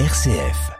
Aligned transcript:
RCF. 0.00 0.72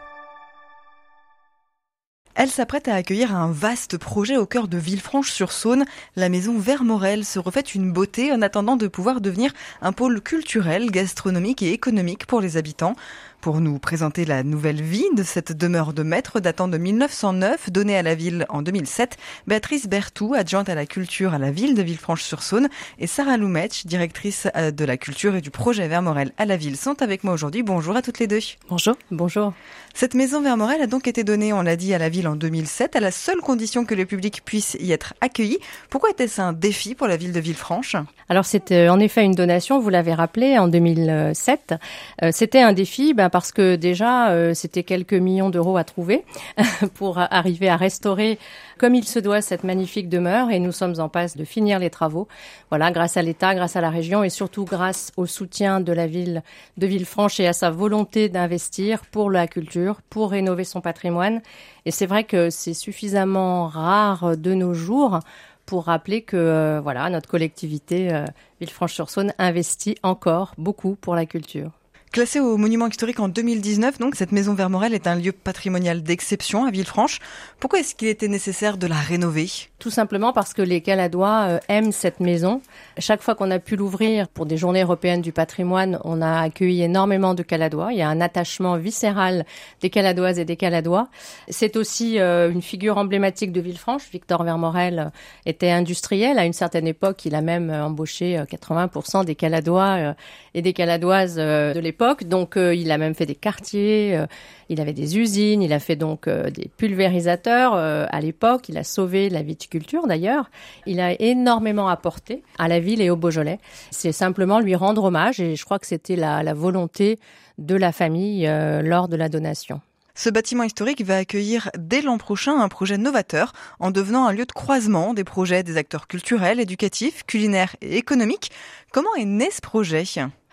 Elle 2.35 2.49
s'apprête 2.49 2.89
à 2.89 2.95
accueillir 2.95 3.33
un 3.33 3.49
vaste 3.49 3.97
projet 3.97 4.35
au 4.35 4.45
cœur 4.45 4.67
de 4.67 4.77
Villefranche-sur-Saône. 4.77 5.85
La 6.17 6.27
maison 6.27 6.59
Vermorel 6.59 7.23
se 7.23 7.39
refait 7.39 7.61
une 7.61 7.93
beauté 7.93 8.33
en 8.33 8.41
attendant 8.41 8.75
de 8.75 8.87
pouvoir 8.89 9.21
devenir 9.21 9.53
un 9.81 9.93
pôle 9.93 10.19
culturel, 10.19 10.91
gastronomique 10.91 11.61
et 11.61 11.71
économique 11.71 12.25
pour 12.25 12.41
les 12.41 12.57
habitants. 12.57 12.97
Pour 13.45 13.61
nous 13.61 13.77
présenter 13.77 14.25
la 14.25 14.41
nouvelle 14.41 14.81
vie 14.81 15.05
de 15.15 15.21
cette 15.21 15.51
demeure 15.51 15.93
de 15.93 16.01
maître 16.01 16.39
datant 16.39 16.67
de 16.67 16.79
1909, 16.79 17.69
donnée 17.69 17.95
à 17.95 18.01
la 18.01 18.15
ville 18.15 18.47
en 18.49 18.63
2007, 18.63 19.17
Béatrice 19.45 19.87
Bertou, 19.87 20.33
adjointe 20.33 20.67
à 20.67 20.73
la 20.73 20.87
culture 20.87 21.35
à 21.35 21.37
la 21.37 21.51
ville 21.51 21.75
de 21.75 21.83
Villefranche-sur-Saône, 21.83 22.69
et 22.97 23.05
Sarah 23.05 23.37
Loumetch, 23.37 23.85
directrice 23.85 24.47
euh, 24.55 24.71
de 24.71 24.83
la 24.83 24.97
culture 24.97 25.35
et 25.35 25.41
du 25.41 25.51
projet 25.51 25.87
Vermorel 25.87 26.31
à 26.39 26.45
la 26.45 26.57
ville, 26.57 26.75
sont 26.75 27.03
avec 27.03 27.23
moi 27.23 27.35
aujourd'hui. 27.35 27.61
Bonjour 27.61 27.95
à 27.95 28.01
toutes 28.01 28.17
les 28.17 28.25
deux. 28.25 28.39
Bonjour. 28.67 28.95
Bonjour. 29.11 29.53
Cette 29.93 30.15
maison 30.15 30.41
Vermorel 30.41 30.81
a 30.81 30.87
donc 30.87 31.07
été 31.07 31.23
donnée, 31.23 31.53
on 31.53 31.61
l'a 31.61 31.75
dit, 31.75 31.93
à 31.93 31.99
la 31.99 32.09
ville 32.09 32.27
en 32.27 32.35
2007, 32.35 32.95
à 32.95 32.99
la 32.99 33.11
seule 33.11 33.41
condition 33.41 33.85
que 33.85 33.93
le 33.93 34.07
public 34.07 34.41
puisse 34.43 34.75
y 34.79 34.91
être 34.91 35.13
accueilli. 35.21 35.59
Pourquoi 35.91 36.09
était-ce 36.09 36.41
un 36.41 36.51
défi 36.51 36.95
pour 36.95 37.05
la 37.05 37.15
ville 37.15 37.31
de 37.31 37.39
Villefranche? 37.39 37.95
Alors 38.27 38.45
c'était 38.45 38.89
en 38.89 38.99
effet 38.99 39.23
une 39.23 39.35
donation, 39.35 39.79
vous 39.79 39.89
l'avez 39.89 40.15
rappelé, 40.15 40.57
en 40.57 40.67
2007. 40.67 41.75
Euh, 42.23 42.31
c'était 42.33 42.61
un 42.61 42.73
défi 42.73 43.13
ben, 43.13 43.29
parce 43.35 43.51
que 43.51 43.75
déjà, 43.75 44.29
euh, 44.29 44.53
c'était 44.53 44.83
quelques 44.83 45.11
millions 45.13 45.49
d'euros 45.49 45.75
à 45.75 45.83
trouver 45.83 46.23
pour 46.93 47.17
arriver 47.17 47.67
à 47.67 47.75
restaurer 47.75 48.39
comme 48.77 48.95
il 48.95 49.03
se 49.03 49.19
doit 49.19 49.41
cette 49.41 49.65
magnifique 49.65 50.07
demeure 50.07 50.51
et 50.51 50.59
nous 50.59 50.71
sommes 50.71 51.01
en 51.01 51.09
passe 51.09 51.35
de 51.35 51.43
finir 51.43 51.79
les 51.79 51.89
travaux. 51.89 52.29
Voilà, 52.69 52.91
grâce 52.91 53.17
à 53.17 53.21
l'État, 53.21 53.53
grâce 53.53 53.75
à 53.75 53.81
la 53.81 53.89
région 53.89 54.23
et 54.23 54.29
surtout 54.29 54.63
grâce 54.63 55.11
au 55.17 55.25
soutien 55.25 55.81
de 55.81 55.91
la 55.91 56.07
ville 56.07 56.43
de 56.77 56.87
Villefranche 56.87 57.41
et 57.41 57.47
à 57.47 57.51
sa 57.51 57.71
volonté 57.71 58.29
d'investir 58.29 59.01
pour 59.05 59.29
la 59.29 59.47
culture, 59.47 59.99
pour 60.09 60.31
rénover 60.31 60.63
son 60.63 60.79
patrimoine. 60.79 61.41
Et 61.85 61.91
c'est 61.91 62.05
vrai 62.05 62.23
que 62.23 62.49
c'est 62.49 62.73
suffisamment 62.73 63.67
rare 63.67 64.37
de 64.37 64.53
nos 64.53 64.73
jours 64.73 65.19
pour 65.65 65.83
rappeler 65.87 66.21
que 66.21 66.37
euh, 66.37 66.79
voilà 66.81 67.09
notre 67.09 67.27
collectivité 67.27 68.13
euh, 68.13 68.23
Villefranche-sur-Saône 68.61 69.33
investit 69.37 69.97
encore 70.03 70.53
beaucoup 70.57 70.95
pour 70.95 71.15
la 71.15 71.25
culture. 71.25 71.71
Classée 72.15 72.39
au 72.39 72.55
monument 72.55 72.87
historique 72.87 73.19
en 73.19 73.27
2019, 73.27 73.97
donc 73.97 74.15
cette 74.15 74.31
maison 74.31 74.53
Vermorel 74.53 74.93
est 74.93 75.05
un 75.05 75.15
lieu 75.15 75.33
patrimonial 75.33 76.01
d'exception 76.01 76.63
à 76.63 76.71
Villefranche. 76.71 77.19
Pourquoi 77.59 77.79
est-ce 77.79 77.93
qu'il 77.93 78.07
était 78.07 78.29
nécessaire 78.29 78.77
de 78.77 78.87
la 78.87 78.95
rénover? 78.95 79.49
Tout 79.79 79.89
simplement 79.89 80.31
parce 80.31 80.53
que 80.53 80.61
les 80.61 80.79
Caladois 80.79 81.47
euh, 81.49 81.59
aiment 81.67 81.91
cette 81.91 82.21
maison. 82.21 82.61
Chaque 82.99 83.21
fois 83.21 83.35
qu'on 83.35 83.51
a 83.51 83.59
pu 83.59 83.75
l'ouvrir 83.75 84.29
pour 84.29 84.45
des 84.45 84.55
journées 84.55 84.83
européennes 84.83 85.21
du 85.21 85.33
patrimoine, 85.33 85.99
on 86.05 86.21
a 86.21 86.39
accueilli 86.39 86.83
énormément 86.83 87.33
de 87.33 87.43
Caladois. 87.43 87.91
Il 87.91 87.97
y 87.97 88.01
a 88.01 88.07
un 88.07 88.21
attachement 88.21 88.77
viscéral 88.77 89.45
des 89.81 89.89
Caladoises 89.89 90.39
et 90.39 90.45
des 90.45 90.55
Caladois. 90.55 91.09
C'est 91.49 91.75
aussi 91.75 92.17
euh, 92.17 92.49
une 92.49 92.61
figure 92.61 92.97
emblématique 92.97 93.51
de 93.51 93.59
Villefranche. 93.59 94.03
Victor 94.09 94.41
Vermorel 94.45 95.11
était 95.45 95.69
industriel. 95.69 96.39
À 96.39 96.45
une 96.45 96.53
certaine 96.53 96.87
époque, 96.87 97.25
il 97.25 97.35
a 97.35 97.41
même 97.41 97.69
embauché 97.69 98.41
80% 98.49 99.19
euh, 99.19 99.23
des 99.25 99.35
Caladois 99.35 100.15
et 100.53 100.61
des 100.61 100.71
Caladoises 100.71 101.35
de 101.35 101.77
l'époque 101.77 102.04
donc 102.13 102.57
euh, 102.57 102.73
il 102.75 102.91
a 102.91 102.97
même 102.97 103.15
fait 103.15 103.25
des 103.25 103.35
quartiers, 103.35 104.15
euh, 104.15 104.25
il 104.69 104.79
avait 104.79 104.93
des 104.93 105.17
usines, 105.17 105.61
il 105.61 105.73
a 105.73 105.79
fait 105.79 105.95
donc 105.95 106.27
euh, 106.27 106.49
des 106.49 106.69
pulvérisateurs 106.77 107.73
à 107.75 108.21
l'époque, 108.21 108.69
il 108.69 108.77
a 108.77 108.83
sauvé 108.83 109.29
la 109.29 109.41
viticulture 109.41 110.07
d'ailleurs. 110.07 110.49
Il 110.85 110.99
a 110.99 111.19
énormément 111.19 111.87
apporté 111.87 112.43
à 112.57 112.67
la 112.67 112.79
ville 112.79 113.01
et 113.01 113.09
au 113.09 113.15
Beaujolais. 113.15 113.59
C'est 113.91 114.11
simplement 114.11 114.59
lui 114.59 114.75
rendre 114.75 115.03
hommage 115.03 115.39
et 115.39 115.55
je 115.55 115.65
crois 115.65 115.79
que 115.79 115.87
c'était 115.87 116.15
la, 116.15 116.43
la 116.43 116.53
volonté 116.53 117.19
de 117.57 117.75
la 117.75 117.91
famille 117.91 118.49
lors 118.83 119.07
de 119.07 119.15
la 119.15 119.29
donation. 119.29 119.81
Ce 120.17 120.29
bâtiment 120.29 120.63
historique 120.63 121.03
va 121.03 121.17
accueillir 121.17 121.69
dès 121.77 122.01
l'an 122.01 122.17
prochain 122.17 122.57
un 122.61 122.69
projet 122.69 122.97
novateur 122.97 123.51
en 123.81 123.91
devenant 123.91 124.25
un 124.25 124.31
lieu 124.31 124.45
de 124.45 124.51
croisement 124.53 125.13
des 125.13 125.25
projets 125.25 125.61
des 125.61 125.75
acteurs 125.75 126.07
culturels, 126.07 126.61
éducatifs, 126.61 127.23
culinaires 127.25 127.75
et 127.81 127.97
économiques. 127.97 128.49
Comment 128.93 129.13
est 129.15 129.25
né 129.25 129.49
ce 129.51 129.59
projet? 129.59 130.05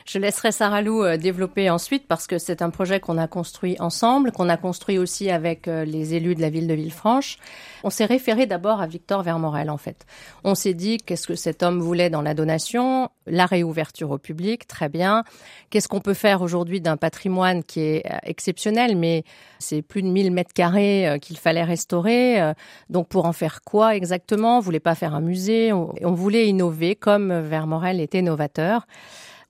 Je 0.06 0.18
laisserai 0.18 0.52
Sarah 0.52 0.82
Lou 0.82 1.04
euh, 1.04 1.16
développer 1.16 1.70
ensuite 1.70 2.06
parce 2.06 2.26
que 2.26 2.38
c'est 2.38 2.62
un 2.62 2.70
projet 2.70 3.00
qu'on 3.00 3.18
a 3.18 3.28
construit 3.28 3.76
ensemble, 3.80 4.32
qu'on 4.32 4.48
a 4.48 4.56
construit 4.56 4.98
aussi 4.98 5.30
avec 5.30 5.68
euh, 5.68 5.84
les 5.84 6.14
élus 6.14 6.34
de 6.34 6.40
la 6.40 6.50
ville 6.50 6.66
de 6.66 6.74
Villefranche. 6.74 7.38
On 7.84 7.90
s'est 7.90 8.04
référé 8.04 8.46
d'abord 8.46 8.80
à 8.80 8.86
Victor 8.86 9.22
Vermorel 9.22 9.70
en 9.70 9.76
fait. 9.76 10.06
On 10.44 10.54
s'est 10.54 10.74
dit 10.74 10.98
qu'est-ce 10.98 11.26
que 11.26 11.34
cet 11.34 11.62
homme 11.62 11.80
voulait 11.80 12.10
dans 12.10 12.22
la 12.22 12.34
donation, 12.34 13.10
la 13.26 13.46
réouverture 13.46 14.10
au 14.10 14.18
public, 14.18 14.66
très 14.66 14.88
bien. 14.88 15.24
Qu'est-ce 15.70 15.88
qu'on 15.88 16.00
peut 16.00 16.14
faire 16.14 16.42
aujourd'hui 16.42 16.80
d'un 16.80 16.96
patrimoine 16.96 17.62
qui 17.62 17.80
est 17.80 18.06
euh, 18.06 18.16
exceptionnel, 18.24 18.96
mais 18.96 19.24
c'est 19.58 19.82
plus 19.82 20.02
de 20.02 20.08
1000 20.08 20.32
mètres 20.32 20.52
carrés 20.52 21.18
qu'il 21.22 21.38
fallait 21.38 21.62
restaurer. 21.62 22.52
Donc 22.90 23.08
pour 23.08 23.26
en 23.26 23.32
faire 23.32 23.62
quoi 23.62 23.94
exactement? 23.94 24.58
On 24.58 24.60
voulait 24.60 24.80
pas 24.80 24.96
faire 24.96 25.14
un 25.14 25.20
musée, 25.20 25.72
on 25.72 26.12
voulait 26.12 26.48
innover 26.48 26.96
comme 26.96 27.32
Vermorel 27.40 28.00
était 28.00 28.22
novateur 28.22 28.86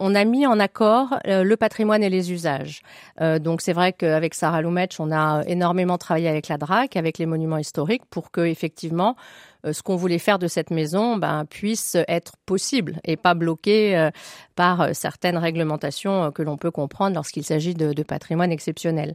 on 0.03 0.17
a 0.17 0.25
mis 0.25 0.47
en 0.47 0.59
accord 0.59 1.17
euh, 1.27 1.45
le 1.45 1.57
patrimoine 1.57 2.03
et 2.03 2.11
les 2.11 2.33
usages. 2.33 2.83
Euh, 3.21 3.39
donc 3.39 3.61
c'est 3.61 3.73
vrai 3.73 3.93
qu'avec 3.93 4.35
Sarah 4.35 4.61
Loumetch, 4.61 4.99
on 4.99 5.13
a 5.13 5.43
énormément 5.47 5.97
travaillé 5.97 6.29
avec 6.29 6.49
la 6.49 6.59
DRAC, 6.59 6.97
avec 6.97 7.19
les 7.19 7.27
monuments 7.27 7.59
historiques, 7.59 8.03
pour 8.11 8.33
que 8.33 8.41
effectivement 8.41 9.15
euh, 9.65 9.73
ce 9.73 9.83
qu'on 9.83 9.95
voulait 9.95 10.19
faire 10.19 10.41
de 10.41 10.49
cette 10.49 10.71
maison 10.71 11.17
ben, 11.17 11.45
puisse 11.45 11.97
être 12.09 12.33
possible 12.47 12.99
et 13.05 13.17
pas 13.17 13.35
bloqué 13.35 14.11
par 14.55 14.81
euh, 14.81 14.91
certaines 14.93 15.37
réglementations 15.37 16.31
que 16.33 16.43
l'on 16.43 16.57
peut 16.57 16.71
comprendre 16.71 17.15
lorsqu'il 17.15 17.45
s'agit 17.45 17.75
de, 17.75 17.93
de, 17.93 18.03
patrimoine 18.03 18.53
exceptionnel. 18.53 19.15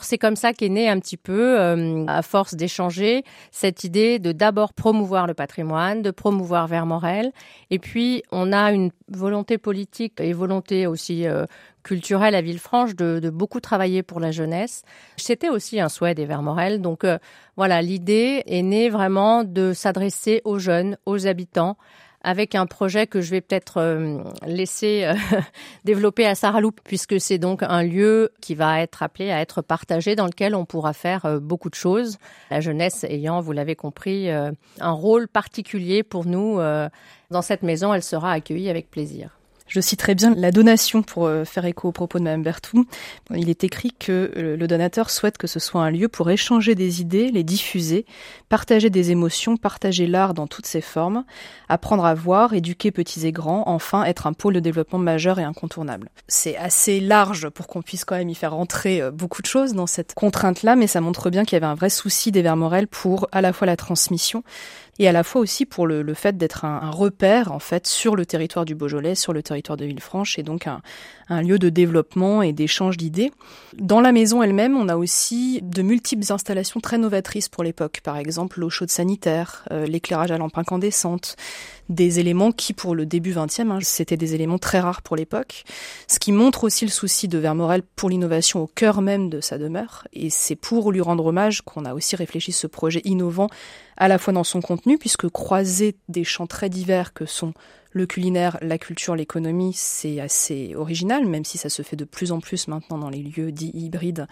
C'est 0.00 0.18
comme 0.18 0.36
ça 0.36 0.52
qu'est 0.52 0.68
né 0.68 0.88
un 0.88 0.98
petit 1.00 1.16
peu, 1.16 1.58
à 2.06 2.22
force 2.22 2.54
d'échanger, 2.54 3.24
cette 3.50 3.84
idée 3.84 4.18
de 4.18 4.32
d'abord 4.32 4.72
promouvoir 4.72 5.26
le 5.26 5.34
patrimoine, 5.34 6.02
de 6.02 6.10
promouvoir 6.10 6.66
Vermorel, 6.66 7.32
et 7.70 7.78
puis 7.78 8.22
on 8.30 8.52
a 8.52 8.72
une 8.72 8.90
volonté 9.08 9.58
politique 9.58 10.20
et 10.20 10.32
volonté 10.32 10.86
aussi 10.86 11.26
culturelle 11.86 12.34
à 12.34 12.42
Villefranche 12.42 12.96
de, 12.96 13.20
de, 13.20 13.30
beaucoup 13.30 13.60
travailler 13.60 14.02
pour 14.02 14.18
la 14.18 14.32
jeunesse. 14.32 14.82
C'était 15.16 15.48
aussi 15.48 15.80
un 15.80 15.88
souhait 15.88 16.16
des 16.16 16.26
Vermorel. 16.26 16.82
Donc 16.82 17.04
euh, 17.04 17.18
voilà, 17.56 17.80
l'idée 17.80 18.42
est 18.46 18.62
née 18.62 18.90
vraiment 18.90 19.44
de 19.44 19.72
s'adresser 19.72 20.42
aux 20.44 20.58
jeunes, 20.58 20.98
aux 21.06 21.28
habitants, 21.28 21.76
avec 22.26 22.56
un 22.56 22.66
projet 22.66 23.06
que 23.06 23.20
je 23.20 23.30
vais 23.30 23.40
peut-être 23.40 23.78
euh, 23.78 24.18
laisser 24.44 25.04
euh, 25.04 25.14
développer 25.84 26.26
à 26.26 26.34
Saralou, 26.34 26.72
puisque 26.72 27.20
c'est 27.20 27.38
donc 27.38 27.62
un 27.62 27.84
lieu 27.84 28.32
qui 28.40 28.56
va 28.56 28.82
être 28.82 29.04
appelé 29.04 29.30
à 29.30 29.40
être 29.40 29.62
partagé, 29.62 30.16
dans 30.16 30.26
lequel 30.26 30.56
on 30.56 30.64
pourra 30.64 30.92
faire 30.92 31.40
beaucoup 31.40 31.70
de 31.70 31.76
choses. 31.76 32.18
La 32.50 32.60
jeunesse 32.60 33.04
ayant, 33.04 33.40
vous 33.40 33.52
l'avez 33.52 33.76
compris, 33.76 34.28
un 34.28 34.90
rôle 34.90 35.28
particulier 35.28 36.02
pour 36.02 36.26
nous. 36.26 36.58
dans 37.30 37.42
cette 37.42 37.62
maison, 37.62 37.94
elle 37.94 38.02
sera 38.02 38.32
accueillie 38.32 38.70
avec 38.70 38.90
plaisir. 38.90 39.38
Je 39.68 39.80
citerai 39.80 40.14
bien 40.14 40.34
la 40.34 40.52
donation 40.52 41.02
pour 41.02 41.26
euh, 41.26 41.44
faire 41.44 41.64
écho 41.64 41.88
aux 41.88 41.92
propos 41.92 42.18
de 42.18 42.24
Mme 42.24 42.42
Bertou. 42.42 42.86
Il 43.34 43.50
est 43.50 43.64
écrit 43.64 43.92
que 43.98 44.30
euh, 44.36 44.56
le 44.56 44.66
donateur 44.68 45.10
souhaite 45.10 45.38
que 45.38 45.46
ce 45.46 45.58
soit 45.58 45.82
un 45.82 45.90
lieu 45.90 46.08
pour 46.08 46.30
échanger 46.30 46.74
des 46.74 47.00
idées, 47.00 47.30
les 47.32 47.42
diffuser, 47.42 48.06
partager 48.48 48.90
des 48.90 49.10
émotions, 49.10 49.56
partager 49.56 50.06
l'art 50.06 50.34
dans 50.34 50.46
toutes 50.46 50.66
ses 50.66 50.80
formes, 50.80 51.24
apprendre 51.68 52.04
à 52.04 52.14
voir, 52.14 52.54
éduquer 52.54 52.92
petits 52.92 53.26
et 53.26 53.32
grands, 53.32 53.64
enfin 53.66 54.04
être 54.04 54.26
un 54.26 54.32
pôle 54.32 54.54
de 54.54 54.60
développement 54.60 54.98
majeur 54.98 55.40
et 55.40 55.44
incontournable. 55.44 56.10
C'est 56.28 56.56
assez 56.56 57.00
large 57.00 57.48
pour 57.48 57.66
qu'on 57.66 57.82
puisse 57.82 58.04
quand 58.04 58.16
même 58.16 58.28
y 58.28 58.34
faire 58.36 58.54
entrer 58.54 59.02
euh, 59.02 59.10
beaucoup 59.10 59.42
de 59.42 59.46
choses 59.46 59.72
dans 59.72 59.88
cette 59.88 60.14
contrainte-là, 60.14 60.76
mais 60.76 60.86
ça 60.86 61.00
montre 61.00 61.28
bien 61.28 61.44
qu'il 61.44 61.54
y 61.54 61.56
avait 61.56 61.66
un 61.66 61.74
vrai 61.74 61.90
souci 61.90 62.30
des 62.30 62.42
Vermorel 62.42 62.86
pour 62.86 63.28
à 63.32 63.40
la 63.40 63.52
fois 63.52 63.66
la 63.66 63.76
transmission, 63.76 64.44
et 64.98 65.08
à 65.08 65.12
la 65.12 65.22
fois 65.22 65.40
aussi 65.40 65.66
pour 65.66 65.86
le, 65.86 66.02
le 66.02 66.14
fait 66.14 66.36
d'être 66.36 66.64
un, 66.64 66.80
un, 66.82 66.90
repère 66.90 67.52
en 67.52 67.58
fait 67.58 67.86
sur 67.86 68.16
le 68.16 68.26
territoire 68.26 68.64
du 68.64 68.74
Beaujolais, 68.74 69.14
sur 69.14 69.32
le 69.32 69.42
territoire 69.42 69.76
de 69.76 69.84
Villefranche, 69.84 70.38
et 70.38 70.42
donc 70.42 70.66
un, 70.66 70.80
un 71.28 71.42
lieu 71.42 71.58
de 71.58 71.68
développement 71.68 72.42
et 72.42 72.52
d'échange 72.52 72.96
d'idées. 72.96 73.32
Dans 73.74 74.00
la 74.00 74.12
maison 74.12 74.42
elle-même, 74.42 74.76
on 74.76 74.88
a 74.88 74.96
aussi 74.96 75.60
de 75.62 75.82
multiples 75.82 76.32
installations 76.32 76.80
très 76.80 76.98
novatrices 76.98 77.48
pour 77.48 77.64
l'époque, 77.64 78.00
par 78.02 78.16
exemple 78.16 78.60
l'eau 78.60 78.70
chaude 78.70 78.90
sanitaire, 78.90 79.64
euh, 79.72 79.86
l'éclairage 79.86 80.30
à 80.30 80.38
lampe 80.38 80.56
incandescente, 80.56 81.36
des 81.88 82.18
éléments 82.18 82.52
qui, 82.52 82.72
pour 82.72 82.94
le 82.94 83.06
début 83.06 83.32
20e, 83.32 83.70
hein, 83.70 83.78
c'était 83.82 84.16
des 84.16 84.34
éléments 84.34 84.58
très 84.58 84.80
rares 84.80 85.02
pour 85.02 85.16
l'époque, 85.16 85.64
ce 86.08 86.18
qui 86.18 86.32
montre 86.32 86.64
aussi 86.64 86.84
le 86.84 86.90
souci 86.90 87.28
de 87.28 87.38
Vermorel 87.38 87.82
pour 87.82 88.08
l'innovation 88.08 88.62
au 88.62 88.66
cœur 88.66 89.02
même 89.02 89.30
de 89.30 89.40
sa 89.40 89.58
demeure, 89.58 90.06
et 90.12 90.30
c'est 90.30 90.56
pour 90.56 90.90
lui 90.92 91.00
rendre 91.00 91.26
hommage 91.26 91.62
qu'on 91.62 91.84
a 91.84 91.94
aussi 91.94 92.16
réfléchi 92.16 92.52
ce 92.52 92.66
projet 92.66 93.02
innovant 93.04 93.48
à 93.96 94.08
la 94.08 94.18
fois 94.18 94.32
dans 94.32 94.44
son 94.44 94.60
contenu 94.60 94.98
puisque 94.98 95.28
croiser 95.28 95.96
des 96.08 96.24
champs 96.24 96.46
très 96.46 96.68
divers 96.68 97.12
que 97.12 97.26
sont 97.26 97.54
le 97.96 98.06
culinaire, 98.06 98.58
la 98.60 98.76
culture, 98.76 99.16
l'économie, 99.16 99.72
c'est 99.74 100.20
assez 100.20 100.74
original, 100.76 101.24
même 101.24 101.46
si 101.46 101.56
ça 101.56 101.70
se 101.70 101.80
fait 101.80 101.96
de 101.96 102.04
plus 102.04 102.30
en 102.30 102.40
plus 102.40 102.68
maintenant 102.68 102.98
dans 102.98 103.08
les 103.08 103.22
lieux 103.22 103.52
dits 103.52 103.70
hybrides. 103.72 104.26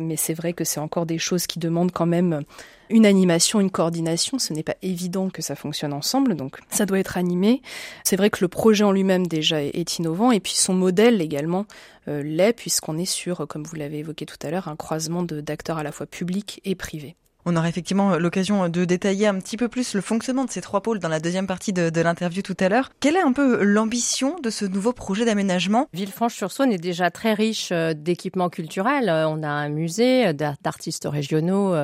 Mais 0.00 0.16
c'est 0.16 0.34
vrai 0.34 0.52
que 0.52 0.64
c'est 0.64 0.80
encore 0.80 1.06
des 1.06 1.18
choses 1.18 1.46
qui 1.46 1.60
demandent 1.60 1.92
quand 1.92 2.06
même 2.06 2.42
une 2.90 3.06
animation, 3.06 3.60
une 3.60 3.70
coordination. 3.70 4.40
Ce 4.40 4.52
n'est 4.52 4.64
pas 4.64 4.74
évident 4.82 5.30
que 5.30 5.40
ça 5.40 5.54
fonctionne 5.54 5.92
ensemble, 5.92 6.34
donc 6.34 6.58
ça 6.68 6.84
doit 6.84 6.98
être 6.98 7.16
animé. 7.16 7.62
C'est 8.02 8.16
vrai 8.16 8.28
que 8.28 8.38
le 8.40 8.48
projet 8.48 8.82
en 8.82 8.90
lui-même 8.90 9.28
déjà 9.28 9.62
est 9.62 9.98
innovant, 9.98 10.32
et 10.32 10.40
puis 10.40 10.54
son 10.54 10.74
modèle 10.74 11.22
également 11.22 11.66
euh, 12.08 12.24
l'est, 12.24 12.54
puisqu'on 12.54 12.98
est 12.98 13.04
sur, 13.04 13.46
comme 13.46 13.62
vous 13.62 13.76
l'avez 13.76 13.98
évoqué 13.98 14.26
tout 14.26 14.38
à 14.42 14.50
l'heure, 14.50 14.66
un 14.66 14.76
croisement 14.76 15.22
d'acteurs 15.22 15.78
à 15.78 15.84
la 15.84 15.92
fois 15.92 16.06
publics 16.06 16.60
et 16.64 16.74
privés. 16.74 17.14
On 17.48 17.54
aura 17.54 17.68
effectivement 17.68 18.16
l'occasion 18.18 18.68
de 18.68 18.84
détailler 18.84 19.28
un 19.28 19.38
petit 19.38 19.56
peu 19.56 19.68
plus 19.68 19.94
le 19.94 20.00
fonctionnement 20.00 20.44
de 20.44 20.50
ces 20.50 20.60
trois 20.60 20.80
pôles 20.80 20.98
dans 20.98 21.08
la 21.08 21.20
deuxième 21.20 21.46
partie 21.46 21.72
de, 21.72 22.00
l'interview 22.00 22.42
tout 22.42 22.56
à 22.58 22.68
l'heure. 22.68 22.90
Quelle 22.98 23.14
est 23.14 23.22
un 23.22 23.32
peu 23.32 23.62
l'ambition 23.62 24.34
de 24.42 24.50
ce 24.50 24.64
nouveau 24.64 24.92
projet 24.92 25.24
d'aménagement? 25.24 25.86
Villefranche-sur-Saône 25.92 26.72
est 26.72 26.78
déjà 26.78 27.12
très 27.12 27.34
riche 27.34 27.70
euh, 27.70 27.94
d'équipements 27.94 28.48
culturels. 28.48 29.08
Euh, 29.08 29.28
on 29.28 29.44
a 29.44 29.48
un 29.48 29.68
musée 29.68 30.34
d'artistes 30.34 31.06
régionaux 31.08 31.76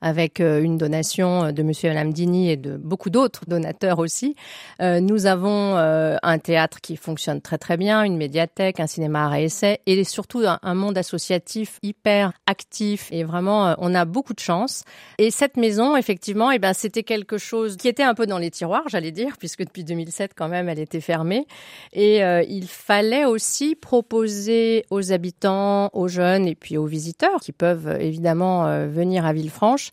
avec 0.00 0.40
euh, 0.40 0.62
une 0.62 0.78
donation 0.78 1.44
euh, 1.44 1.52
de 1.52 1.62
Monsieur 1.62 1.90
et 1.90 1.94
Madame 1.94 2.12
Dini 2.12 2.50
et 2.50 2.56
de 2.56 2.76
beaucoup 2.76 3.10
d'autres 3.10 3.42
donateurs 3.46 3.98
aussi. 3.98 4.36
Euh, 4.80 5.00
nous 5.00 5.26
avons 5.26 5.48
un 5.78 6.38
théâtre 6.38 6.80
qui 6.80 6.96
fonctionne 6.96 7.40
très 7.40 7.58
très 7.58 7.76
bien, 7.76 8.02
une 8.02 8.16
médiathèque, 8.16 8.80
un 8.80 8.86
cinéma 8.86 9.28
à 9.28 9.40
essai 9.40 9.80
et 9.86 10.02
surtout 10.04 10.42
un, 10.44 10.74
monde 10.74 10.96
associatif 10.98 11.78
hyper 11.82 12.32
actif 12.46 13.08
et 13.10 13.24
vraiment 13.24 13.74
on 13.78 13.94
a 13.94 14.04
beaucoup 14.04 14.34
de 14.34 14.40
chance. 14.40 14.84
Et 15.16 15.30
cette 15.30 15.56
maison, 15.56 15.96
effectivement, 15.96 16.50
eh 16.50 16.58
ben 16.58 16.72
c'était 16.72 17.02
quelque 17.02 17.38
chose 17.38 17.76
qui 17.76 17.88
était 17.88 18.02
un 18.02 18.14
peu 18.14 18.26
dans 18.26 18.38
les 18.38 18.50
tiroirs, 18.50 18.84
j'allais 18.88 19.10
dire, 19.10 19.36
puisque 19.38 19.64
depuis 19.64 19.84
2007 19.84 20.32
quand 20.36 20.48
même 20.48 20.68
elle 20.68 20.78
était 20.78 21.00
fermée. 21.00 21.46
Et 21.92 22.20
il 22.48 22.68
fallait 22.68 23.24
aussi 23.24 23.74
proposer 23.74 24.84
aux 24.90 25.12
habitants, 25.12 25.90
aux 25.92 26.08
jeunes 26.08 26.46
et 26.46 26.54
puis 26.54 26.76
aux 26.76 26.86
visiteurs 26.86 27.40
qui 27.40 27.52
peuvent 27.52 27.96
évidemment 28.00 28.86
venir 28.86 29.26
à 29.26 29.32
Villefranche 29.32 29.90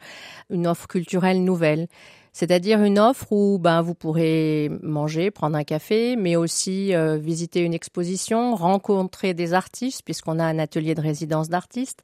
une 0.50 0.68
offre 0.68 0.88
culturelle 0.88 1.44
nouvelle. 1.44 1.88
C'est-à-dire 2.36 2.84
une 2.84 3.00
offre 3.00 3.32
où 3.32 3.60
ben, 3.60 3.82
vous 3.82 3.96
pourrez 3.96 4.70
manger, 4.82 5.32
prendre 5.32 5.56
un 5.56 5.64
café, 5.64 6.18
mais 6.18 6.36
aussi 6.36 6.94
euh, 6.94 7.16
visiter 7.16 7.62
une 7.62 7.74
exposition, 7.74 8.56
rencontrer 8.56 9.34
des 9.34 9.54
artistes, 9.54 10.02
puisqu'on 10.04 10.40
a 10.40 10.44
un 10.44 10.60
atelier 10.60 10.96
de 10.96 11.02
résidence 11.02 11.48
d'artistes. 11.48 12.04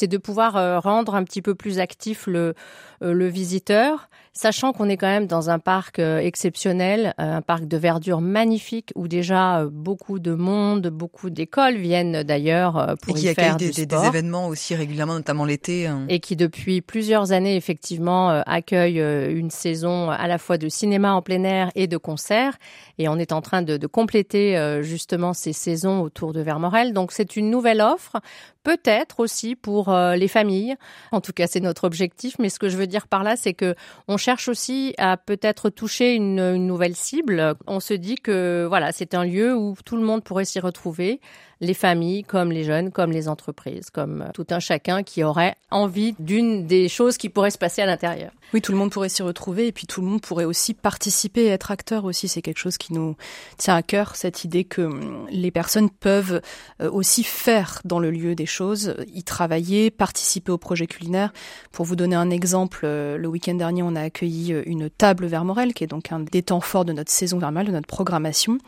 C'est 0.00 0.06
de 0.06 0.16
pouvoir 0.16 0.56
euh, 0.56 0.78
rendre 0.78 1.14
un 1.14 1.24
petit 1.24 1.42
peu 1.42 1.54
plus 1.54 1.78
actif 1.78 2.26
le, 2.26 2.54
euh, 3.02 3.12
le 3.12 3.26
visiteur, 3.26 4.08
sachant 4.32 4.72
qu'on 4.72 4.88
est 4.88 4.96
quand 4.96 5.06
même 5.06 5.26
dans 5.26 5.50
un 5.50 5.58
parc 5.58 5.98
euh, 5.98 6.20
exceptionnel, 6.20 7.12
un 7.18 7.42
parc 7.42 7.66
de 7.66 7.76
verdure 7.76 8.22
magnifique 8.22 8.92
où 8.94 9.08
déjà 9.08 9.66
beaucoup 9.70 10.18
de 10.18 10.32
monde, 10.32 10.86
beaucoup 10.86 11.28
d'écoles 11.28 11.76
viennent 11.76 12.22
d'ailleurs 12.22 12.96
pour 13.02 13.14
et 13.14 13.20
qui 13.20 13.26
y 13.26 13.34
faire 13.34 13.56
des, 13.56 13.68
des, 13.72 13.84
des, 13.84 14.06
événements 14.06 14.48
aussi 14.48 14.74
régulièrement, 14.74 15.12
notamment 15.12 15.44
l'été. 15.44 15.86
Hein. 15.86 16.06
Et 16.08 16.18
qui 16.18 16.34
depuis 16.34 16.80
plusieurs 16.80 17.32
années 17.32 17.56
effectivement 17.56 18.30
accueille 18.46 19.00
une 19.34 19.50
saison 19.50 20.08
à 20.08 20.26
la 20.28 20.38
fois 20.38 20.56
de 20.56 20.70
cinéma 20.70 21.12
en 21.12 21.20
plein 21.20 21.44
air 21.44 21.70
et 21.74 21.88
de 21.88 21.98
concerts. 21.98 22.56
Et 22.96 23.06
on 23.08 23.16
est 23.18 23.32
en 23.32 23.42
train 23.42 23.60
de, 23.60 23.76
de 23.76 23.86
compléter 23.86 24.80
justement 24.82 25.34
ces 25.34 25.52
saisons 25.52 26.00
autour 26.00 26.32
de 26.32 26.40
Vermorel. 26.40 26.94
Donc 26.94 27.12
c'est 27.12 27.36
une 27.36 27.50
nouvelle 27.50 27.82
offre, 27.82 28.16
peut-être 28.62 29.20
aussi 29.20 29.56
pour 29.56 29.89
les 29.94 30.28
familles. 30.28 30.76
En 31.12 31.20
tout 31.20 31.32
cas, 31.32 31.46
c'est 31.46 31.60
notre 31.60 31.84
objectif. 31.84 32.36
Mais 32.38 32.48
ce 32.48 32.58
que 32.58 32.68
je 32.68 32.76
veux 32.76 32.86
dire 32.86 33.06
par 33.08 33.22
là, 33.22 33.36
c'est 33.36 33.54
que 33.54 33.74
on 34.08 34.16
cherche 34.16 34.48
aussi 34.48 34.94
à 34.98 35.16
peut-être 35.16 35.70
toucher 35.70 36.14
une, 36.14 36.40
une, 36.40 36.66
nouvelle 36.66 36.96
cible. 36.96 37.54
On 37.66 37.80
se 37.80 37.94
dit 37.94 38.16
que 38.16 38.66
voilà, 38.68 38.92
c'est 38.92 39.14
un 39.14 39.24
lieu 39.24 39.56
où 39.56 39.74
tout 39.84 39.96
le 39.96 40.02
monde 40.02 40.22
pourrait 40.22 40.44
s'y 40.44 40.60
retrouver 40.60 41.20
les 41.60 41.74
familles, 41.74 42.24
comme 42.24 42.52
les 42.52 42.64
jeunes, 42.64 42.90
comme 42.90 43.12
les 43.12 43.28
entreprises, 43.28 43.90
comme 43.90 44.26
tout 44.32 44.46
un 44.50 44.60
chacun 44.60 45.02
qui 45.02 45.22
aurait 45.22 45.54
envie 45.70 46.14
d'une 46.18 46.66
des 46.66 46.88
choses 46.88 47.18
qui 47.18 47.28
pourraient 47.28 47.50
se 47.50 47.58
passer 47.58 47.82
à 47.82 47.86
l'intérieur. 47.86 48.32
Oui, 48.52 48.60
tout 48.60 48.72
le 48.72 48.78
monde 48.78 48.90
pourrait 48.90 49.08
s'y 49.08 49.22
retrouver 49.22 49.68
et 49.68 49.72
puis 49.72 49.86
tout 49.86 50.00
le 50.00 50.08
monde 50.08 50.22
pourrait 50.22 50.44
aussi 50.44 50.74
participer 50.74 51.42
et 51.42 51.48
être 51.48 51.70
acteur 51.70 52.04
aussi. 52.04 52.26
C'est 52.26 52.42
quelque 52.42 52.58
chose 52.58 52.78
qui 52.78 52.92
nous 52.92 53.14
tient 53.58 53.76
à 53.76 53.82
cœur, 53.82 54.16
cette 54.16 54.42
idée 54.42 54.64
que 54.64 54.82
hum, 54.82 55.26
les 55.30 55.52
personnes 55.52 55.88
peuvent 55.88 56.40
euh, 56.80 56.90
aussi 56.90 57.22
faire 57.22 57.80
dans 57.84 58.00
le 58.00 58.10
lieu 58.10 58.34
des 58.34 58.46
choses, 58.46 58.96
y 59.14 59.22
travailler, 59.22 59.90
participer 59.92 60.50
au 60.50 60.58
projet 60.58 60.88
culinaire. 60.88 61.32
Pour 61.70 61.84
vous 61.84 61.94
donner 61.94 62.16
un 62.16 62.30
exemple, 62.30 62.80
euh, 62.82 63.16
le 63.16 63.28
week-end 63.28 63.54
dernier, 63.54 63.84
on 63.84 63.94
a 63.94 64.02
accueilli 64.02 64.52
euh, 64.52 64.62
une 64.66 64.90
table 64.90 65.26
Vermorel, 65.26 65.72
qui 65.72 65.84
est 65.84 65.88
donc 65.88 66.10
un 66.10 66.20
des 66.20 66.42
temps 66.42 66.60
forts 66.60 66.84
de 66.84 66.92
notre 66.92 67.12
saison 67.12 67.38
Vermorel, 67.38 67.68
de 67.68 67.72
notre 67.72 67.86
programmation. 67.86 68.58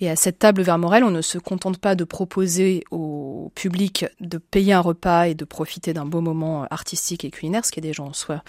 Et 0.00 0.10
à 0.10 0.16
cette 0.16 0.40
table 0.40 0.62
Vermorel, 0.62 1.04
on 1.04 1.10
ne 1.10 1.22
se 1.22 1.38
contente 1.38 1.78
pas 1.78 1.94
de 1.94 2.02
proposer 2.02 2.37
au 2.90 3.52
public 3.54 4.06
de 4.20 4.38
payer 4.38 4.72
un 4.72 4.80
repas 4.80 5.28
et 5.28 5.34
de 5.34 5.44
profiter 5.44 5.92
d'un 5.92 6.06
beau 6.06 6.20
moment 6.20 6.66
artistique 6.70 7.24
et 7.24 7.30
culinaire, 7.30 7.64
ce 7.64 7.72
qui 7.72 7.80
est 7.80 7.82
déjà 7.82 8.02
en 8.02 8.12
soi 8.12 8.42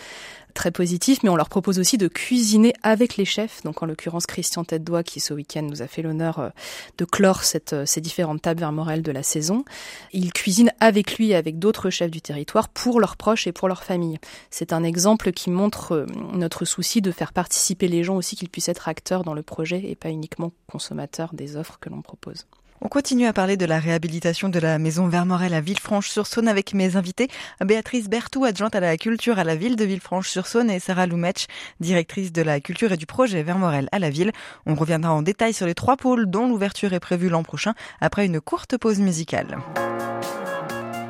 très 0.53 0.71
positif, 0.71 1.19
mais 1.23 1.29
on 1.29 1.35
leur 1.35 1.49
propose 1.49 1.79
aussi 1.79 1.97
de 1.97 2.07
cuisiner 2.07 2.73
avec 2.83 3.17
les 3.17 3.25
chefs. 3.25 3.63
Donc 3.63 3.83
en 3.83 3.85
l'occurrence 3.85 4.25
Christian 4.25 4.63
tête 4.63 4.83
qui 5.05 5.19
ce 5.19 5.33
week-end 5.33 5.61
nous 5.61 5.81
a 5.81 5.87
fait 5.87 6.01
l'honneur 6.01 6.39
euh, 6.39 6.49
de 6.97 7.05
clore 7.05 7.41
euh, 7.73 7.85
ces 7.85 8.01
différentes 8.01 8.41
tables 8.41 8.59
Vermorel 8.59 9.01
de 9.01 9.11
la 9.11 9.23
saison. 9.23 9.63
Il 10.11 10.33
cuisine 10.33 10.71
avec 10.79 11.17
lui 11.17 11.31
et 11.31 11.35
avec 11.35 11.59
d'autres 11.59 11.89
chefs 11.89 12.11
du 12.11 12.21
territoire 12.21 12.69
pour 12.69 12.99
leurs 12.99 13.15
proches 13.15 13.47
et 13.47 13.51
pour 13.51 13.67
leur 13.67 13.83
famille. 13.83 14.17
C'est 14.49 14.73
un 14.73 14.83
exemple 14.83 15.31
qui 15.31 15.49
montre 15.49 15.93
euh, 15.93 16.05
notre 16.33 16.65
souci 16.65 17.01
de 17.01 17.11
faire 17.11 17.33
participer 17.33 17.87
les 17.87 18.03
gens 18.03 18.15
aussi 18.15 18.35
qu'ils 18.35 18.49
puissent 18.49 18.69
être 18.69 18.89
acteurs 18.89 19.23
dans 19.23 19.33
le 19.33 19.43
projet 19.43 19.81
et 19.85 19.95
pas 19.95 20.09
uniquement 20.09 20.51
consommateurs 20.67 21.33
des 21.33 21.55
offres 21.55 21.77
que 21.79 21.89
l'on 21.89 22.01
propose. 22.01 22.45
On 22.81 22.87
continue 22.87 23.25
à 23.25 23.33
parler 23.33 23.57
de 23.57 23.65
la 23.65 23.77
réhabilitation 23.77 24.47
de 24.47 24.57
la 24.57 24.79
maison 24.79 25.07
Vermorel 25.07 25.53
à 25.53 25.59
Villefranche-sur-Saône 25.59 26.47
avec 26.47 26.73
mes 26.73 26.95
invités, 26.95 27.27
Béatrice 27.59 28.07
Bertou, 28.07 28.45
adjointe 28.45 28.73
à 28.73 28.79
la 28.79 28.95
culture 28.95 29.37
à 29.37 29.43
la 29.43 29.57
ville 29.57 29.75
de 29.75 29.83
Villefranche-sur-Saône 29.83 30.69
et 30.69 30.79
Sarah 30.79 31.05
Loumetch, 31.05 31.47
directrice 31.81 32.31
de 32.31 32.41
la 32.41 32.61
culture 32.61 32.93
et 32.93 32.97
du 32.97 33.05
projet 33.05 33.43
Vermorel 33.43 33.89
à 33.91 33.99
la 33.99 34.09
ville. 34.09 34.31
On 34.65 34.75
reviendra 34.75 35.13
en 35.13 35.21
détail 35.21 35.53
sur 35.53 35.65
les 35.65 35.75
trois 35.75 35.97
pôles 35.97 36.29
dont 36.29 36.47
l'ouverture 36.47 36.93
est 36.93 37.01
prévue 37.01 37.27
l'an 37.27 37.43
prochain 37.43 37.73
après 37.99 38.25
une 38.25 38.39
courte 38.39 38.77
pause 38.77 38.99
musicale. 38.99 39.57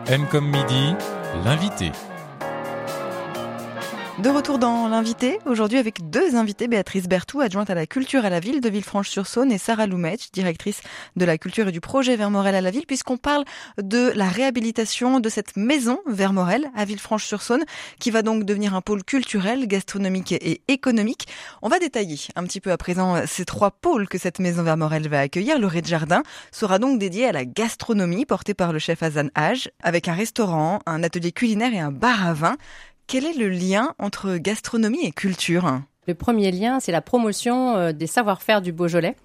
M 0.07 0.25
comme 0.31 0.50
midi, 0.50 0.95
l'invité. 1.45 1.92
De 4.21 4.27
retour 4.27 4.60
dans 4.60 4.89
l'invité, 4.89 5.39
aujourd'hui 5.45 5.77
avec 5.77 6.10
deux 6.10 6.36
invités, 6.36 6.68
Béatrice 6.68 7.07
Bertou, 7.07 7.39
adjointe 7.39 7.69
à 7.69 7.74
la 7.74 7.86
culture 7.86 8.25
à 8.25 8.30
la 8.30 8.42
ville 8.42 8.60
de 8.60 8.68
Villefranche-sur-Saône 8.68 9.50
et 9.50 9.57
Sarah 9.57 9.88
Loumetch, 9.88 10.31
directrice 10.33 10.81
de 11.16 11.24
la 11.24 11.38
culture 11.38 11.69
et 11.69 11.71
du 11.71 11.80
projet 11.80 12.18
Vermorel 12.18 12.54
à 12.54 12.60
la 12.60 12.69
ville, 12.69 12.86
puisqu'on 12.86 13.16
parle 13.16 13.45
de 13.81 14.12
la 14.13 14.27
réhabilitation 14.27 15.21
de 15.21 15.30
cette 15.30 15.56
maison 15.56 16.00
Vermorel 16.06 16.69
à 16.75 16.83
Villefranche-sur-Saône, 16.83 17.63
qui 18.01 18.12
va 18.12 18.21
donc 18.21 18.44
devenir 18.44 18.75
un 18.75 18.81
pôle 18.81 19.06
culturel, 19.06 19.68
gastronomique 19.68 20.33
et 20.33 20.63
économique. 20.68 21.30
On 21.62 21.69
va 21.69 21.80
détailler 21.80 22.19
un 22.36 22.44
petit 22.44 22.60
peu 22.60 22.74
à 22.74 22.77
présent 22.77 23.25
ces 23.25 23.45
trois 23.45 23.71
pôles 23.71 24.10
que 24.10 24.18
cette 24.18 24.39
maison 24.39 24.63
Vermorel 24.63 25.07
va 25.07 25.21
accueillir. 25.21 25.60
Le 25.60 25.68
rez-de-jardin 25.68 26.24
sera 26.51 26.77
donc 26.77 27.00
dédié 27.00 27.27
à 27.27 27.31
la 27.31 27.45
gastronomie, 27.45 28.25
porté 28.25 28.54
par 28.54 28.74
le 28.74 28.80
chef 28.80 29.01
Hazan 29.01 29.30
Haj, 29.33 29.69
avec 29.81 30.10
un 30.10 30.13
restaurant, 30.13 30.81
un 30.86 31.04
atelier 31.04 31.31
culinaire 31.31 31.73
et 31.73 31.80
un 31.80 31.94
bar 31.94 32.28
à 32.28 32.33
vin. 32.33 32.57
Quel 33.11 33.25
est 33.25 33.33
le 33.33 33.49
lien 33.49 33.95
entre 33.97 34.37
gastronomie 34.37 35.04
et 35.04 35.11
culture? 35.11 35.81
Le 36.07 36.13
premier 36.13 36.51
lien, 36.51 36.80
c'est 36.80 36.92
la 36.92 37.01
promotion 37.01 37.75
euh, 37.75 37.92
des 37.92 38.06
savoir-faire 38.06 38.61
du 38.61 38.71
Beaujolais 38.71 39.16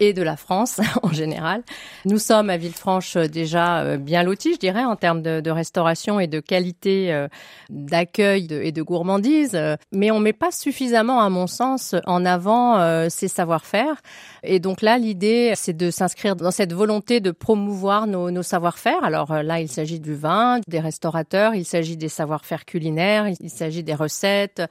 et 0.00 0.12
de 0.12 0.22
la 0.22 0.36
France 0.36 0.80
en 1.02 1.12
général. 1.12 1.62
Nous 2.04 2.18
sommes 2.18 2.50
à 2.50 2.56
Villefranche 2.56 3.16
euh, 3.16 3.28
déjà 3.28 3.82
euh, 3.82 3.96
bien 3.98 4.22
lotis, 4.22 4.54
je 4.54 4.58
dirais, 4.58 4.84
en 4.84 4.96
termes 4.96 5.22
de, 5.22 5.50
restauration 5.50 6.20
et 6.20 6.26
de 6.26 6.40
qualité 6.40 7.26
d'accueil 7.68 8.46
et 8.50 8.70
de 8.70 8.82
gourmandise, 8.82 9.58
mais 9.90 10.12
on 10.12 10.20
met 10.20 10.32
pas 10.32 10.52
suffisamment, 10.52 11.20
à 11.20 11.28
mon 11.28 11.48
sens, 11.48 11.96
en 12.06 12.24
avant 12.24 13.08
ces 13.10 13.26
savoir-faire. 13.26 14.00
Et 14.44 14.60
donc 14.60 14.80
là, 14.80 14.96
l'idée, 14.96 15.52
c'est 15.56 15.76
de 15.76 15.90
s'inscrire 15.90 16.36
dans 16.36 16.52
cette 16.52 16.72
volonté 16.72 17.18
de 17.18 17.32
promouvoir 17.32 18.06
nos 18.06 18.42
savoir-faire. 18.42 19.02
Alors 19.02 19.42
là, 19.42 19.60
il 19.60 19.68
s'agit 19.68 19.98
du 19.98 20.14
vin, 20.14 20.60
des 20.68 20.78
restaurateurs, 20.78 21.54
il 21.54 21.64
s'agit 21.64 21.96
des 21.96 22.08
savoir-faire 22.08 22.64
culinaires, 22.64 23.26
il 23.40 23.50
s'agit 23.50 23.82
des 23.82 23.94
recettes. 23.94 24.62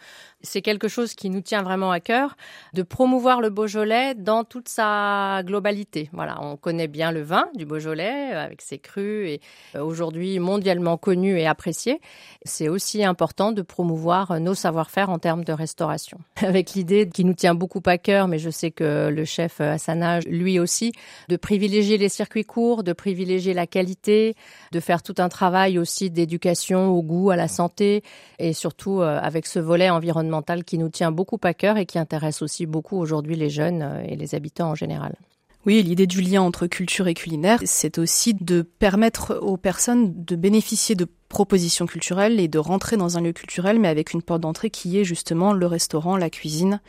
C'est 0.41 0.61
quelque 0.61 0.87
chose 0.87 1.13
qui 1.13 1.29
nous 1.29 1.41
tient 1.41 1.61
vraiment 1.63 1.91
à 1.91 1.99
cœur 1.99 2.37
de 2.73 2.83
promouvoir 2.83 3.41
le 3.41 3.49
Beaujolais 3.49 4.15
dans 4.15 4.45
toute 4.45 4.69
sa 4.69 5.18
globalité. 5.43 6.09
Voilà, 6.13 6.41
on 6.41 6.57
connaît 6.57 6.87
bien 6.87 7.11
le 7.11 7.21
vin 7.21 7.45
du 7.55 7.65
Beaujolais 7.65 8.33
euh, 8.33 8.43
avec 8.45 8.61
ses 8.61 8.77
crus 8.77 9.27
et 9.27 9.41
euh, 9.75 9.83
aujourd'hui 9.83 10.39
mondialement 10.39 10.97
connu 10.97 11.37
et 11.37 11.47
apprécié. 11.47 11.99
C'est 12.43 12.69
aussi 12.69 13.03
important 13.03 13.51
de 13.51 13.61
promouvoir 13.61 14.31
euh, 14.31 14.39
nos 14.39 14.55
savoir-faire 14.55 15.09
en 15.09 15.19
termes 15.19 15.43
de 15.43 15.53
restauration. 15.53 16.19
Avec 16.37 16.73
l'idée 16.73 17.09
qui 17.09 17.25
nous 17.25 17.33
tient 17.33 17.55
beaucoup 17.55 17.81
à 17.85 17.97
cœur, 17.97 18.27
mais 18.27 18.39
je 18.39 18.49
sais 18.49 18.71
que 18.71 19.09
le 19.09 19.25
chef 19.25 19.61
Hassanage, 19.61 20.23
lui 20.27 20.59
aussi, 20.59 20.91
de 21.27 21.37
privilégier 21.37 21.97
les 21.97 22.09
circuits 22.09 22.45
courts, 22.45 22.83
de 22.83 22.93
privilégier 22.93 23.53
la 23.53 23.67
qualité, 23.67 24.35
de 24.71 24.79
faire 24.79 25.03
tout 25.03 25.15
un 25.17 25.29
travail 25.29 25.77
aussi 25.77 26.09
d'éducation 26.09 26.89
au 26.89 27.01
goût, 27.01 27.29
à 27.29 27.35
la 27.35 27.47
santé 27.47 28.03
et 28.39 28.53
surtout 28.53 29.01
avec 29.01 29.45
ce 29.45 29.59
volet 29.59 29.89
environnemental 29.89 30.63
qui 30.63 30.77
nous 30.77 30.89
tient 30.89 31.11
beaucoup 31.11 31.39
à 31.43 31.53
cœur 31.53 31.77
et 31.77 31.85
qui 31.85 31.99
intéresse 31.99 32.41
aussi 32.41 32.65
beaucoup 32.65 32.97
aujourd'hui 32.97 33.35
les 33.35 33.49
jeunes 33.49 34.01
et 34.07 34.15
les 34.15 34.35
habitants 34.35 34.69
en 34.69 34.75
général. 34.75 35.08
Oui, 35.65 35.83
l'idée 35.83 36.07
du 36.07 36.21
lien 36.21 36.41
entre 36.41 36.67
culture 36.67 37.07
et 37.07 37.13
culinaire, 37.13 37.59
c'est 37.65 37.97
aussi 37.97 38.33
de 38.33 38.61
permettre 38.61 39.37
aux 39.41 39.57
personnes 39.57 40.23
de 40.23 40.35
bénéficier 40.35 40.95
de 40.95 41.07
propositions 41.29 41.85
culturelles 41.85 42.39
et 42.39 42.47
de 42.47 42.59
rentrer 42.59 42.97
dans 42.97 43.17
un 43.17 43.21
lieu 43.21 43.33
culturel, 43.33 43.79
mais 43.79 43.87
avec 43.87 44.13
une 44.13 44.21
porte 44.21 44.41
d'entrée 44.41 44.69
qui 44.69 44.99
est 44.99 45.03
justement 45.03 45.53
le 45.53 45.65
restaurant, 45.65 46.17
la 46.17 46.29
cuisine. 46.29 46.81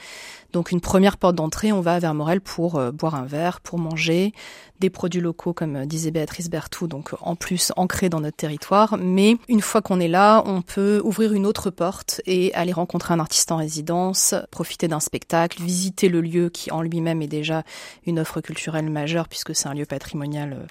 Donc 0.53 0.73
une 0.73 0.81
première 0.81 1.17
porte 1.17 1.37
d'entrée, 1.37 1.73
on 1.73 1.81
va 1.81 1.99
vers 1.99 2.15
Morel 2.15 2.41
pour 2.41 2.77
euh, 2.77 2.91
boire 2.91 3.15
un 3.15 3.25
verre, 3.25 3.61
pour 3.61 3.79
manger, 3.79 4.33
des 4.81 4.91
produits 4.91 5.21
locaux 5.21 5.53
comme 5.53 5.77
euh, 5.77 5.87
disait 5.87 6.11
Béatrice 6.11 6.51
Bertou, 6.51 6.89
donc 6.89 7.11
en 7.21 7.37
plus 7.37 7.73
ancrés 7.77 8.09
dans 8.09 8.21
notre 8.21 8.37
territoire. 8.37 8.97
Mais 8.99 9.37
une 9.49 9.61
fois 9.61 9.83
qu'on 9.83 10.01
est 10.01 10.09
là, 10.09 10.43
on 10.47 10.63
peut 10.63 11.01
ouvrir 11.05 11.33
une 11.35 11.47
autre 11.47 11.71
porte 11.71 12.21
et 12.27 12.53
aller 12.55 12.73
rencontrer 12.73 13.15
un 13.15 13.21
artiste 13.21 13.53
en 13.53 13.57
résidence, 13.57 14.35
profiter 14.51 14.89
d'un 14.89 15.01
spectacle, 15.01 15.63
visiter 15.63 16.09
le 16.09 16.21
lieu 16.21 16.49
qui 16.49 16.73
en 16.73 16.83
lui-même 16.83 17.23
est 17.23 17.29
déjà 17.29 17.63
une 18.07 18.19
offre 18.19 18.41
culturelle 18.41 18.91
majeure 18.91 19.29
puisque 19.29 19.55
c'est 19.55 19.69
un 19.69 19.75
lieu 19.75 19.87
patrimonial 19.87 20.55
euh, 20.55 20.67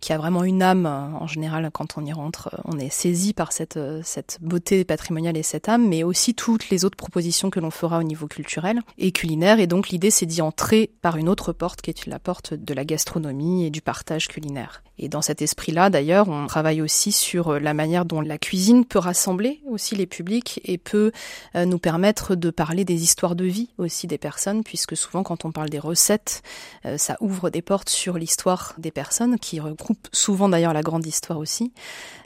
qui 0.00 0.12
a 0.12 0.18
vraiment 0.18 0.42
une 0.44 0.62
âme. 0.62 0.86
En 0.86 1.26
général, 1.26 1.70
quand 1.72 1.98
on 1.98 2.04
y 2.04 2.12
rentre, 2.12 2.50
on 2.64 2.78
est 2.78 2.90
saisi 2.90 3.09
par 3.34 3.52
cette, 3.52 3.78
cette 4.02 4.38
beauté 4.40 4.84
patrimoniale 4.84 5.36
et 5.36 5.42
cette 5.42 5.68
âme, 5.68 5.88
mais 5.88 6.02
aussi 6.02 6.34
toutes 6.34 6.70
les 6.70 6.84
autres 6.84 6.96
propositions 6.96 7.50
que 7.50 7.60
l'on 7.60 7.70
fera 7.70 7.98
au 7.98 8.02
niveau 8.02 8.26
culturel 8.26 8.80
et 8.98 9.12
culinaire. 9.12 9.60
Et 9.60 9.66
donc 9.66 9.88
l'idée, 9.88 10.10
c'est 10.10 10.26
d'y 10.26 10.42
entrer 10.42 10.90
par 11.02 11.16
une 11.16 11.28
autre 11.28 11.52
porte 11.52 11.80
qui 11.80 11.90
est 11.90 12.06
la 12.06 12.18
porte 12.18 12.54
de 12.54 12.74
la 12.74 12.84
gastronomie 12.84 13.66
et 13.66 13.70
du 13.70 13.82
partage 13.82 14.28
culinaire. 14.28 14.82
Et 14.98 15.08
dans 15.08 15.22
cet 15.22 15.40
esprit-là, 15.40 15.88
d'ailleurs, 15.88 16.28
on 16.28 16.46
travaille 16.46 16.82
aussi 16.82 17.10
sur 17.10 17.58
la 17.58 17.72
manière 17.72 18.04
dont 18.04 18.20
la 18.20 18.36
cuisine 18.36 18.84
peut 18.84 18.98
rassembler 18.98 19.60
aussi 19.66 19.96
les 19.96 20.06
publics 20.06 20.60
et 20.64 20.76
peut 20.76 21.10
euh, 21.54 21.64
nous 21.64 21.78
permettre 21.78 22.34
de 22.34 22.50
parler 22.50 22.84
des 22.84 23.02
histoires 23.02 23.34
de 23.34 23.44
vie 23.44 23.70
aussi 23.78 24.06
des 24.06 24.18
personnes, 24.18 24.62
puisque 24.62 24.96
souvent 24.96 25.22
quand 25.22 25.44
on 25.46 25.52
parle 25.52 25.70
des 25.70 25.78
recettes, 25.78 26.42
euh, 26.84 26.98
ça 26.98 27.16
ouvre 27.20 27.48
des 27.48 27.62
portes 27.62 27.88
sur 27.88 28.18
l'histoire 28.18 28.74
des 28.76 28.90
personnes 28.90 29.38
qui 29.38 29.58
regroupent 29.58 30.08
souvent 30.12 30.50
d'ailleurs 30.50 30.74
la 30.74 30.82
grande 30.82 31.06
histoire 31.06 31.38
aussi. 31.38 31.72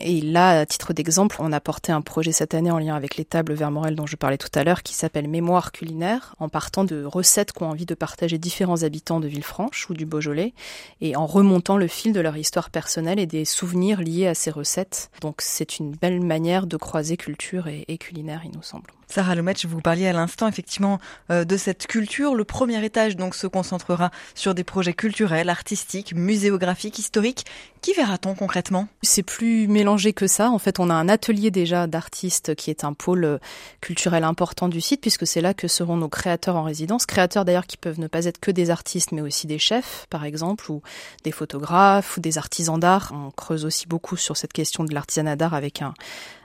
Et 0.01 0.21
là, 0.21 0.67
titre 0.75 0.93
d'exemple, 0.93 1.37
on 1.39 1.53
a 1.53 1.61
porté 1.61 1.93
un 1.93 2.01
projet 2.01 2.33
cette 2.33 2.53
année 2.53 2.73
en 2.73 2.79
lien 2.79 2.97
avec 2.97 3.17
les 3.17 3.25
tables 3.25 3.55
Vermorel 3.55 3.95
dont 3.95 4.07
je 4.07 4.17
parlais 4.17 4.39
tout 4.39 4.49
à 4.57 4.65
l'heure, 4.65 4.83
qui 4.83 4.93
s'appelle 4.93 5.29
Mémoire 5.29 5.71
culinaire, 5.71 6.35
en 6.41 6.49
partant 6.49 6.83
de 6.83 7.05
recettes 7.05 7.53
qu'ont 7.53 7.71
envie 7.71 7.87
de 7.87 7.95
partager 7.95 8.39
différents 8.39 8.83
habitants 8.83 9.21
de 9.21 9.29
Villefranche 9.29 9.89
ou 9.89 9.95
du 9.95 10.05
Beaujolais, 10.05 10.53
et 11.01 11.15
en 11.15 11.27
remontant 11.27 11.77
le 11.77 11.87
fil 11.87 12.13
de 12.13 12.19
leur 12.19 12.37
histoire 12.37 12.71
personnelle 12.71 13.21
et 13.21 13.27
des 13.27 13.45
souvenirs 13.45 14.01
liés 14.01 14.27
à 14.27 14.35
ces 14.35 14.51
recettes. 14.51 15.13
Donc 15.21 15.43
c'est 15.43 15.79
une 15.79 15.93
belle 15.93 16.21
manière 16.21 16.67
de 16.67 16.77
croiser 16.77 17.17
culture 17.17 17.69
et 17.69 17.99
culinaire, 17.99 18.43
il 18.45 18.51
nous 18.51 18.63
semble. 18.63 18.91
Sarah 19.09 19.35
Lometch, 19.35 19.67
vous 19.67 19.81
parliez 19.81 20.07
à 20.07 20.13
l'instant 20.13 20.49
effectivement 20.49 20.99
euh, 21.31 21.45
de 21.45 21.57
cette 21.57 21.87
culture. 21.87 22.35
Le 22.35 22.45
premier 22.45 22.85
étage 22.85 23.17
donc 23.17 23.35
se 23.35 23.47
concentrera 23.47 24.11
sur 24.35 24.55
des 24.55 24.65
projets 24.65 24.95
culturels, 24.95 25.49
artistiques, 25.49 26.15
muséographiques, 26.15 26.99
historiques. 26.99 27.45
Qui 27.81 27.93
verra-t-on 27.93 28.35
concrètement? 28.35 28.89
C'est 29.03 29.23
plus 29.23 29.69
mélangé 29.69 30.15
que 30.15 30.27
ça. 30.27 30.51
En 30.51 30.59
fait, 30.59 30.81
on 30.81 30.89
a 30.89 30.95
un 30.95 31.09
atelier 31.09 31.51
déjà 31.51 31.87
d'artistes 31.87 32.55
qui 32.55 32.71
est 32.71 32.83
un 32.83 32.95
pôle 32.95 33.25
euh, 33.25 33.39
culturel 33.81 34.25
important 34.25 34.69
du 34.69 34.81
site 34.81 35.01
puisque 35.01 35.27
c'est 35.27 35.43
là 35.43 35.53
que 35.53 35.69
seront 35.69 35.97
nos 35.97 36.09
créateurs 36.09 36.57
en 36.57 36.63
résidence. 36.63 37.07
Créateurs 37.07 37.45
d'ailleurs 37.45 37.67
qui 37.67 37.77
peuvent 37.77 38.01
ne 38.01 38.07
pas 38.07 38.25
être 38.25 38.41
que 38.41 38.51
des 38.51 38.71
artistes 38.71 39.13
mais 39.13 39.21
aussi 39.21 39.47
des 39.47 39.59
chefs 39.59 40.07
par 40.09 40.25
exemple 40.25 40.71
ou 40.71 40.83
des 41.25 41.33
photographes 41.33 42.17
ou 42.17 42.21
des 42.21 42.39
artisans 42.39 42.81
d'art. 42.81 43.13
On 43.15 43.31
creuse 43.31 43.65
aussi 43.65 43.87
beaucoup 43.87 44.17
sur 44.17 44.37
cette 44.37 44.53
question 44.53 44.85
de 44.85 44.95
l'artisanat 44.95 45.37
d'art 45.37 45.55
avec 45.55 45.83
un 45.83 45.95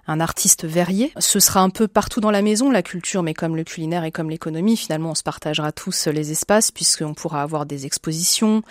un 0.10 0.20
artiste 0.20 0.66
verrier. 0.66 1.13
Ce 1.20 1.39
sera 1.39 1.62
un 1.62 1.70
peu 1.70 1.88
partout 1.88 2.20
dans 2.20 2.32
la 2.32 2.42
maison, 2.42 2.72
la 2.72 2.82
culture, 2.82 3.22
mais 3.22 3.36
comme 3.36 3.56
le 3.56 3.63
culinaire 3.63 4.04
et 4.04 4.12
comme 4.12 4.32
l'économie, 4.32 4.75
finalement, 4.75 5.12
on 5.12 5.16
se 5.16 5.22
partagera 5.22 5.72
tous 5.72 6.08
les 6.08 6.32
espaces 6.32 6.72
puisqu'on 6.72 7.13
pourra 7.13 7.44
avoir 7.44 7.68
des 7.68 7.86
expositions, 7.86 8.63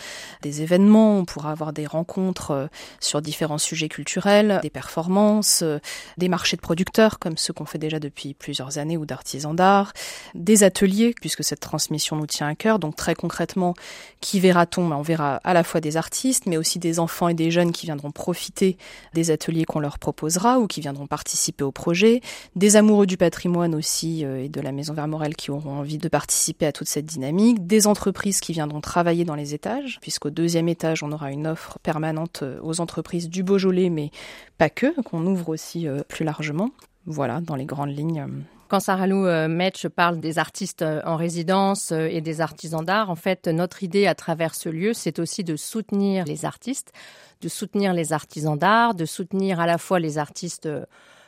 des 0.43 0.63
événements, 0.63 1.19
on 1.19 1.25
pourra 1.25 1.53
avoir 1.53 1.73
des 1.73 1.87
rencontres 1.87 2.51
euh, 2.51 2.67
sur 2.99 3.23
différents 3.23 3.59
sujets 3.59 3.89
culturels, 3.89 4.59
des 4.63 4.71
performances, 4.71 5.61
euh, 5.63 5.79
des 6.17 6.29
marchés 6.29 6.57
de 6.57 6.61
producteurs 6.61 7.21
comme 7.21 7.37
ceux 7.37 7.53
qu'on 7.53 7.67
fait 7.67 7.79
déjà 7.79 8.01
depuis 8.01 8.35
plusieurs 8.35 8.79
années 8.79 8.97
ou 8.97 9.07
d'artisans 9.07 9.55
d'art, 9.55 9.93
des 10.35 10.65
ateliers 10.65 11.15
puisque 11.21 11.45
cette 11.45 11.61
transmission 11.61 12.17
nous 12.17 12.27
tient 12.27 12.49
à 12.49 12.57
cœur. 12.57 12.81
Donc 12.81 12.97
très 12.97 13.15
concrètement, 13.15 13.75
qui 14.21 14.41
verra-t-on? 14.41 14.89
Ben, 14.89 14.97
On 14.97 15.03
verra 15.03 15.37
à 15.45 15.55
la 15.55 15.63
fois 15.63 15.81
des 15.81 15.97
artistes, 15.97 16.47
mais 16.47 16.57
aussi 16.57 16.81
des 16.81 16.99
enfants 16.99 17.29
et 17.29 17.35
des 17.35 17.53
jeunes 17.53 17.71
qui 17.71 17.87
viendront 17.87 18.11
profiter 18.11 18.77
des 19.15 19.31
ateliers 19.31 19.65
qu'on 19.65 19.79
leur 19.79 20.01
proposera 20.01 20.59
ou 20.59 20.67
qui 20.67 20.81
viendront 20.81 21.07
participer 21.07 21.28
participer 21.29 21.63
au 21.63 21.73
projet, 21.73 22.23
des 22.57 22.77
amoureux 22.77 23.05
du 23.05 23.19
patrimoine 23.19 23.75
aussi 23.75 24.25
euh, 24.25 24.45
et 24.45 24.49
de 24.49 24.63
la 24.63 24.73
Maison 24.73 24.95
Vermorel 24.95 25.37
qui 25.37 25.51
auront 25.51 25.73
envie 25.73 25.99
de 25.99 26.09
participer 26.09 26.65
à 26.65 26.73
toute 26.73 26.89
cette 26.89 27.05
dynamique, 27.05 27.67
des 27.67 27.87
entreprises 27.87 28.41
qui 28.41 28.55
viendront 28.55 28.81
travailler 28.81 29.27
dans 29.27 29.35
les 29.35 29.53
étages, 29.53 29.99
puisqu'au 30.01 30.31
deuxième 30.31 30.71
étage, 30.71 31.03
on 31.03 31.13
aura 31.13 31.31
une 31.31 31.47
offre 31.47 31.79
permanente 31.83 32.41
euh, 32.45 32.59
aux 32.63 32.81
entreprises 32.81 33.29
du 33.29 33.43
Beaujolais, 33.43 33.91
mais 33.91 34.11
pas 34.57 34.71
que, 34.71 34.99
qu'on 35.03 35.27
ouvre 35.27 35.51
aussi 35.51 35.87
euh, 35.87 36.01
plus 36.09 36.25
largement. 36.25 36.71
Voilà, 37.05 37.43
dans 37.43 37.57
les 37.57 37.67
grandes 37.67 37.95
lignes. 37.95 38.27
Quand 38.69 38.81
Saralou 38.81 39.25
Metch 39.49 39.87
parle 39.89 40.21
des 40.21 40.39
artistes 40.39 40.85
en 41.05 41.17
résidence 41.17 41.91
et 41.91 42.21
des 42.21 42.43
artisans 42.43 42.85
d'art, 42.85 43.09
en 43.09 43.15
fait, 43.15 43.49
notre 43.49 43.83
idée 43.83 44.07
à 44.07 44.15
travers 44.15 44.55
ce 44.55 44.69
lieu, 44.69 44.93
c'est 44.93 45.19
aussi 45.19 45.43
de 45.43 45.57
soutenir 45.57 46.27
les 46.27 46.45
artistes, 46.45 46.93
de 47.41 47.49
soutenir 47.49 47.95
les 47.95 48.13
artisans 48.13 48.59
d'art, 48.59 48.95
de 48.95 49.07
soutenir 49.07 49.59
à 49.59 49.65
la 49.65 49.79
fois 49.79 50.01
les 50.01 50.19
artistes 50.19 50.69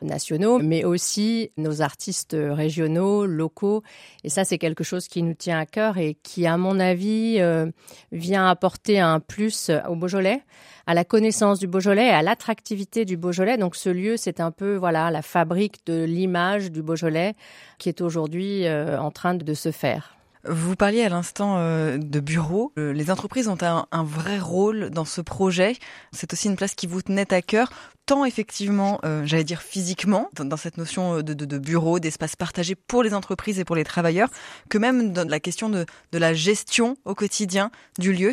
nationaux, 0.03 0.59
mais 0.59 0.85
aussi 0.85 1.51
nos 1.57 1.83
artistes 1.83 2.37
régionaux, 2.39 3.27
locaux. 3.27 3.83
Et 4.25 4.29
ça, 4.29 4.45
c'est 4.45 4.59
quelque 4.59 4.85
chose 4.85 5.09
qui 5.09 5.23
nous 5.23 5.35
tient 5.35 5.59
à 5.59 5.67
cœur 5.67 5.99
et 5.99 6.17
qui, 6.23 6.47
à 6.47 6.57
mon 6.57 6.81
avis, 6.81 7.37
euh, 7.39 7.67
vient 8.13 8.49
apporter 8.49 9.01
un 9.01 9.21
plus 9.21 9.71
au 9.89 9.97
Beaujolais, 9.97 10.43
à 10.87 10.95
la 10.95 11.05
connaissance 11.05 11.59
du 11.59 11.67
Beaujolais, 11.67 12.11
à 12.11 12.23
l'attractivité 12.23 13.05
du 13.05 13.17
Beaujolais. 13.17 13.59
Donc, 13.59 13.77
ce 13.77 13.91
lieu, 13.91 14.17
c'est 14.17 14.41
un 14.41 14.51
peu, 14.51 14.77
voilà, 14.77 15.11
la 15.11 15.23
fabrique 15.23 15.87
de 15.87 16.05
l'image 16.05 16.71
du 16.71 16.83
Beaujolais 16.83 17.35
qui 17.79 17.89
est 17.89 18.01
aujourd'hui 18.01 18.67
euh, 18.67 19.01
en 19.01 19.11
train 19.11 19.35
de 19.35 19.55
se 19.55 19.71
faire. 19.71 20.20
Vous 20.45 20.75
parliez 20.75 21.03
à 21.03 21.09
l'instant 21.09 21.57
euh, 21.59 21.99
de 21.99 22.21
bureaux. 22.21 22.73
Les 22.77 23.11
entreprises 23.11 23.49
ont 23.49 23.59
un, 23.61 23.87
un, 23.93 24.05
vrai 24.05 24.39
rôle 24.39 24.91
dans 24.91 25.05
ce 25.05 25.21
projet. 25.21 25.77
C'est 26.13 26.33
aussi 26.33 26.49
une 26.49 26.57
place 26.57 26.75
qui 26.75 26.87
vous 26.87 27.03
tenait 27.03 27.33
à 27.33 27.43
cœur 27.43 27.71
tant 28.11 28.25
effectivement, 28.25 28.99
euh, 29.05 29.23
j'allais 29.25 29.45
dire 29.45 29.63
physiquement, 29.63 30.31
dans, 30.35 30.57
cette 30.57 30.79
notion 30.79 31.19
euh, 31.19 31.23
de, 31.23 31.33
de, 31.33 31.45
de 31.45 31.59
bureau, 31.59 32.01
d'espace 32.01 32.35
partagé 32.35 32.75
pour 32.75 33.05
les 33.05 33.15
entreprises 33.15 33.61
et 33.61 33.65
pour 33.65 33.77
les 33.77 33.85
travailleurs, 33.85 34.31
que 34.69 34.79
même 34.79 35.13
dans 35.13 35.29
la 35.29 35.39
question 35.39 35.69
de, 35.69 35.87
de 36.11 36.19
la 36.19 36.35
gestion 36.35 36.97
au 37.05 37.15
quotidien 37.15 37.71
du 38.01 38.13
lieu. 38.13 38.33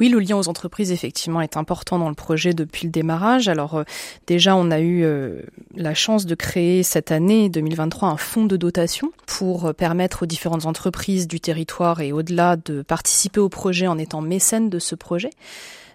Oui, 0.00 0.08
le 0.08 0.18
lien 0.18 0.36
aux 0.36 0.48
entreprises, 0.48 0.92
effectivement, 0.92 1.40
est 1.40 1.56
important 1.56 1.98
dans 1.98 2.08
le 2.08 2.14
projet 2.14 2.54
depuis 2.54 2.86
le 2.86 2.90
démarrage. 2.90 3.48
Alors, 3.48 3.74
euh, 3.74 3.84
déjà, 4.26 4.54
on 4.54 4.70
a 4.70 4.80
eu 4.80 5.02
euh, 5.04 5.42
la 5.74 5.94
chance 5.94 6.26
de 6.26 6.34
créer 6.34 6.82
cette 6.82 7.10
année 7.10 7.48
2023 7.48 8.08
un 8.08 8.16
fonds 8.16 8.46
de 8.46 8.56
dotation 8.56 9.12
pour 9.26 9.74
permettre 9.74 10.22
aux 10.22 10.26
différentes 10.26 10.66
entreprises 10.66 11.26
du 11.26 11.40
territoire 11.40 12.00
et 12.00 12.12
au-delà 12.12 12.56
de 12.56 12.82
participer 12.82 13.40
au 13.40 13.48
projet 13.48 13.86
en 13.86 13.98
étant 13.98 14.20
mécènes 14.20 14.70
de 14.70 14.78
ce 14.78 14.94
projet. 14.94 15.30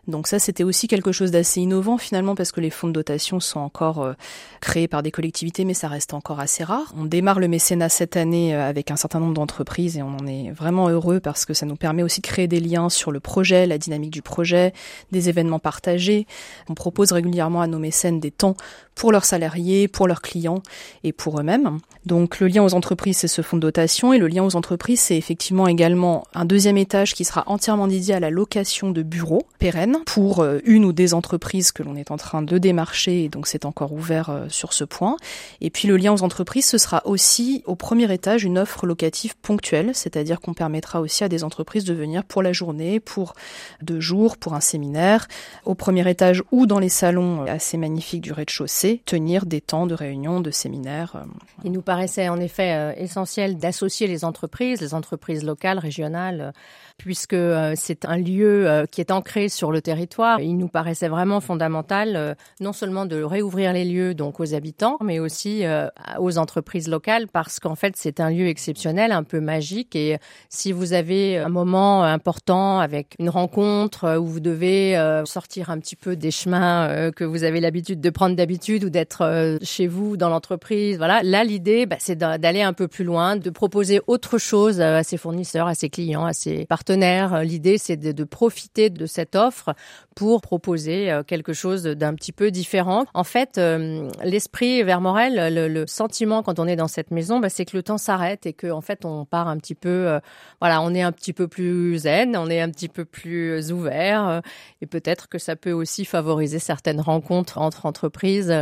Donc 0.07 0.27
ça, 0.27 0.37
c'était 0.37 0.65
aussi 0.65 0.87
quelque 0.87 1.13
chose 1.13 1.31
d'assez 1.31 1.61
innovant 1.61 1.97
finalement 1.97 2.35
parce 2.35 2.51
que 2.51 2.59
les 2.59 2.69
fonds 2.69 2.87
de 2.87 2.93
dotation 2.93 3.39
sont 3.39 3.61
encore 3.61 4.01
euh, 4.01 4.13
créés 4.59 4.89
par 4.89 5.01
des 5.01 5.11
collectivités, 5.11 5.63
mais 5.63 5.73
ça 5.73 5.87
reste 5.87 6.13
encore 6.13 6.41
assez 6.41 6.65
rare. 6.65 6.93
On 6.97 7.05
démarre 7.05 7.39
le 7.39 7.47
mécénat 7.47 7.87
cette 7.87 8.17
année 8.17 8.53
euh, 8.53 8.67
avec 8.67 8.91
un 8.91 8.97
certain 8.97 9.21
nombre 9.21 9.33
d'entreprises 9.33 9.97
et 9.97 10.01
on 10.01 10.17
en 10.17 10.27
est 10.27 10.51
vraiment 10.51 10.89
heureux 10.89 11.21
parce 11.21 11.45
que 11.45 11.53
ça 11.53 11.65
nous 11.65 11.77
permet 11.77 12.03
aussi 12.03 12.19
de 12.19 12.27
créer 12.27 12.47
des 12.47 12.59
liens 12.59 12.89
sur 12.89 13.11
le 13.11 13.21
projet, 13.21 13.65
la 13.65 13.77
dynamique 13.77 14.11
du 14.11 14.21
projet, 14.21 14.73
des 15.13 15.29
événements 15.29 15.59
partagés. 15.59 16.27
On 16.67 16.73
propose 16.73 17.13
régulièrement 17.13 17.61
à 17.61 17.67
nos 17.67 17.79
mécènes 17.79 18.19
des 18.19 18.31
temps 18.31 18.57
pour 18.95 19.11
leurs 19.13 19.25
salariés, 19.25 19.87
pour 19.87 20.07
leurs 20.07 20.21
clients 20.21 20.61
et 21.03 21.13
pour 21.13 21.39
eux-mêmes. 21.39 21.79
Donc 22.05 22.41
le 22.41 22.47
lien 22.47 22.63
aux 22.63 22.73
entreprises, 22.73 23.17
c'est 23.17 23.29
ce 23.29 23.41
fonds 23.41 23.57
de 23.57 23.61
dotation 23.61 24.11
et 24.11 24.17
le 24.17 24.27
lien 24.27 24.43
aux 24.43 24.55
entreprises, 24.57 24.99
c'est 24.99 25.17
effectivement 25.17 25.67
également 25.67 26.25
un 26.35 26.43
deuxième 26.43 26.77
étage 26.77 27.13
qui 27.13 27.23
sera 27.23 27.43
entièrement 27.47 27.87
dédié 27.87 28.15
à 28.15 28.19
la 28.19 28.29
location 28.29 28.91
de 28.91 29.01
bureaux 29.01 29.43
pérennes 29.59 29.92
pour 29.99 30.39
euh, 30.39 30.59
une 30.65 30.85
ou 30.85 30.93
des 30.93 31.13
entreprises 31.13 31.71
que 31.71 31.83
l'on 31.83 31.95
est 31.95 32.11
en 32.11 32.17
train 32.17 32.41
de 32.41 32.57
démarcher 32.57 33.23
et 33.23 33.29
donc 33.29 33.47
c'est 33.47 33.65
encore 33.65 33.93
ouvert 33.93 34.29
euh, 34.29 34.45
sur 34.49 34.73
ce 34.73 34.83
point. 34.83 35.17
Et 35.61 35.69
puis 35.69 35.87
le 35.87 35.97
lien 35.97 36.13
aux 36.13 36.23
entreprises, 36.23 36.65
ce 36.65 36.77
sera 36.77 37.01
aussi 37.05 37.63
au 37.65 37.75
premier 37.75 38.11
étage 38.11 38.43
une 38.43 38.57
offre 38.57 38.85
locative 38.85 39.35
ponctuelle, 39.41 39.91
c'est-à-dire 39.93 40.39
qu'on 40.39 40.53
permettra 40.53 41.01
aussi 41.01 41.23
à 41.23 41.29
des 41.29 41.43
entreprises 41.43 41.83
de 41.85 41.93
venir 41.93 42.23
pour 42.23 42.41
la 42.41 42.53
journée, 42.53 42.99
pour 42.99 43.33
deux 43.81 43.99
jours, 43.99 44.37
pour 44.37 44.53
un 44.53 44.61
séminaire, 44.61 45.27
au 45.65 45.75
premier 45.75 46.09
étage 46.09 46.43
ou 46.51 46.65
dans 46.65 46.79
les 46.79 46.89
salons 46.89 47.45
assez 47.45 47.77
magnifiques 47.77 48.21
du 48.21 48.31
rez-de-chaussée, 48.31 49.01
tenir 49.05 49.45
des 49.45 49.61
temps 49.61 49.87
de 49.87 49.93
réunion, 49.93 50.41
de 50.41 50.51
séminaires. 50.51 51.13
Euh, 51.15 51.25
Il 51.63 51.71
nous 51.71 51.81
paraissait 51.81 52.29
en 52.29 52.39
effet 52.39 52.73
euh, 52.73 52.93
essentiel 52.97 53.57
d'associer 53.57 54.07
les 54.07 54.25
entreprises, 54.25 54.81
les 54.81 54.93
entreprises 54.93 55.43
locales, 55.43 55.79
régionales, 55.79 56.53
puisque 56.97 57.33
euh, 57.33 57.73
c'est 57.75 58.05
un 58.05 58.17
lieu 58.17 58.85
qui 58.91 59.01
est 59.01 59.11
ancré 59.11 59.49
sur 59.49 59.71
le 59.71 59.81
territoire. 59.83 60.39
Il 60.39 60.57
nous 60.57 60.67
paraissait 60.67 61.07
vraiment 61.07 61.39
fondamental, 61.41 62.15
euh, 62.15 62.33
non 62.59 62.73
seulement 62.73 63.05
de 63.05 63.21
réouvrir 63.21 63.73
les 63.73 63.85
lieux 63.85 64.13
donc 64.13 64.39
aux 64.39 64.53
habitants, 64.53 64.97
mais 65.01 65.19
aussi 65.19 65.65
euh, 65.65 65.87
aux 66.19 66.37
entreprises 66.37 66.87
locales, 66.87 67.27
parce 67.27 67.59
qu'en 67.59 67.75
fait 67.75 67.95
c'est 67.97 68.19
un 68.19 68.29
lieu 68.29 68.47
exceptionnel, 68.47 69.11
un 69.11 69.23
peu 69.23 69.39
magique. 69.39 69.95
Et 69.95 70.17
si 70.49 70.71
vous 70.71 70.93
avez 70.93 71.37
un 71.37 71.49
moment 71.49 72.03
important 72.03 72.79
avec 72.79 73.15
une 73.19 73.29
rencontre 73.29 74.17
où 74.17 74.25
vous 74.25 74.39
devez 74.39 74.95
sortir 75.25 75.69
un 75.69 75.79
petit 75.79 75.95
peu 75.95 76.15
des 76.15 76.31
chemins 76.31 77.11
que 77.11 77.23
vous 77.23 77.43
avez 77.43 77.59
l'habitude 77.59 78.01
de 78.01 78.09
prendre 78.09 78.35
d'habitude 78.35 78.83
ou 78.85 78.89
d'être 78.89 79.57
chez 79.61 79.87
vous 79.87 80.17
dans 80.17 80.29
l'entreprise, 80.29 80.97
voilà. 80.97 81.21
Là, 81.23 81.43
l'idée, 81.43 81.85
bah, 81.85 81.97
c'est 81.99 82.17
d'aller 82.17 82.61
un 82.61 82.73
peu 82.73 82.87
plus 82.87 83.03
loin, 83.03 83.35
de 83.35 83.49
proposer 83.49 84.01
autre 84.07 84.37
chose 84.37 84.81
à 84.81 85.03
ses 85.03 85.17
fournisseurs, 85.17 85.67
à 85.67 85.75
ses 85.75 85.89
clients, 85.89 86.25
à 86.25 86.33
ses 86.33 86.65
partenaires. 86.65 87.43
L'idée, 87.43 87.77
c'est 87.77 87.97
de 87.97 88.23
profiter 88.23 88.89
de 88.89 89.05
cette 89.05 89.35
offre 89.35 89.72
pour 90.15 90.41
proposer 90.41 91.11
euh, 91.11 91.23
quelque 91.23 91.53
chose 91.53 91.83
d'un 91.83 92.13
petit 92.13 92.31
peu 92.31 92.51
différent. 92.51 93.05
En 93.13 93.23
fait, 93.23 93.57
euh, 93.57 94.09
l'esprit 94.23 94.83
vers 94.83 95.01
Morel, 95.01 95.53
le, 95.53 95.67
le, 95.67 95.87
sentiment 95.87 96.43
quand 96.43 96.59
on 96.59 96.67
est 96.67 96.75
dans 96.75 96.87
cette 96.87 97.11
maison, 97.11 97.39
bah, 97.39 97.49
c'est 97.49 97.65
que 97.65 97.75
le 97.75 97.83
temps 97.83 97.97
s'arrête 97.97 98.45
et 98.45 98.53
que 98.53 98.71
en 98.71 98.81
fait 98.81 99.05
on 99.05 99.25
part 99.25 99.47
un 99.47 99.57
petit 99.57 99.75
peu, 99.75 99.89
euh, 99.89 100.19
voilà, 100.59 100.81
on 100.81 100.93
est 100.93 101.01
un 101.01 101.11
petit 101.11 101.33
peu 101.33 101.47
plus 101.47 101.97
zen, 101.99 102.35
on 102.37 102.49
est 102.49 102.61
un 102.61 102.69
petit 102.69 102.89
peu 102.89 103.05
plus 103.05 103.71
ouvert 103.71 104.41
et 104.81 104.85
peut-être 104.85 105.27
que 105.29 105.37
ça 105.37 105.55
peut 105.55 105.71
aussi 105.71 106.05
favoriser 106.05 106.59
certaines 106.59 107.01
rencontres 107.01 107.57
entre 107.57 107.85
entreprises 107.85 108.53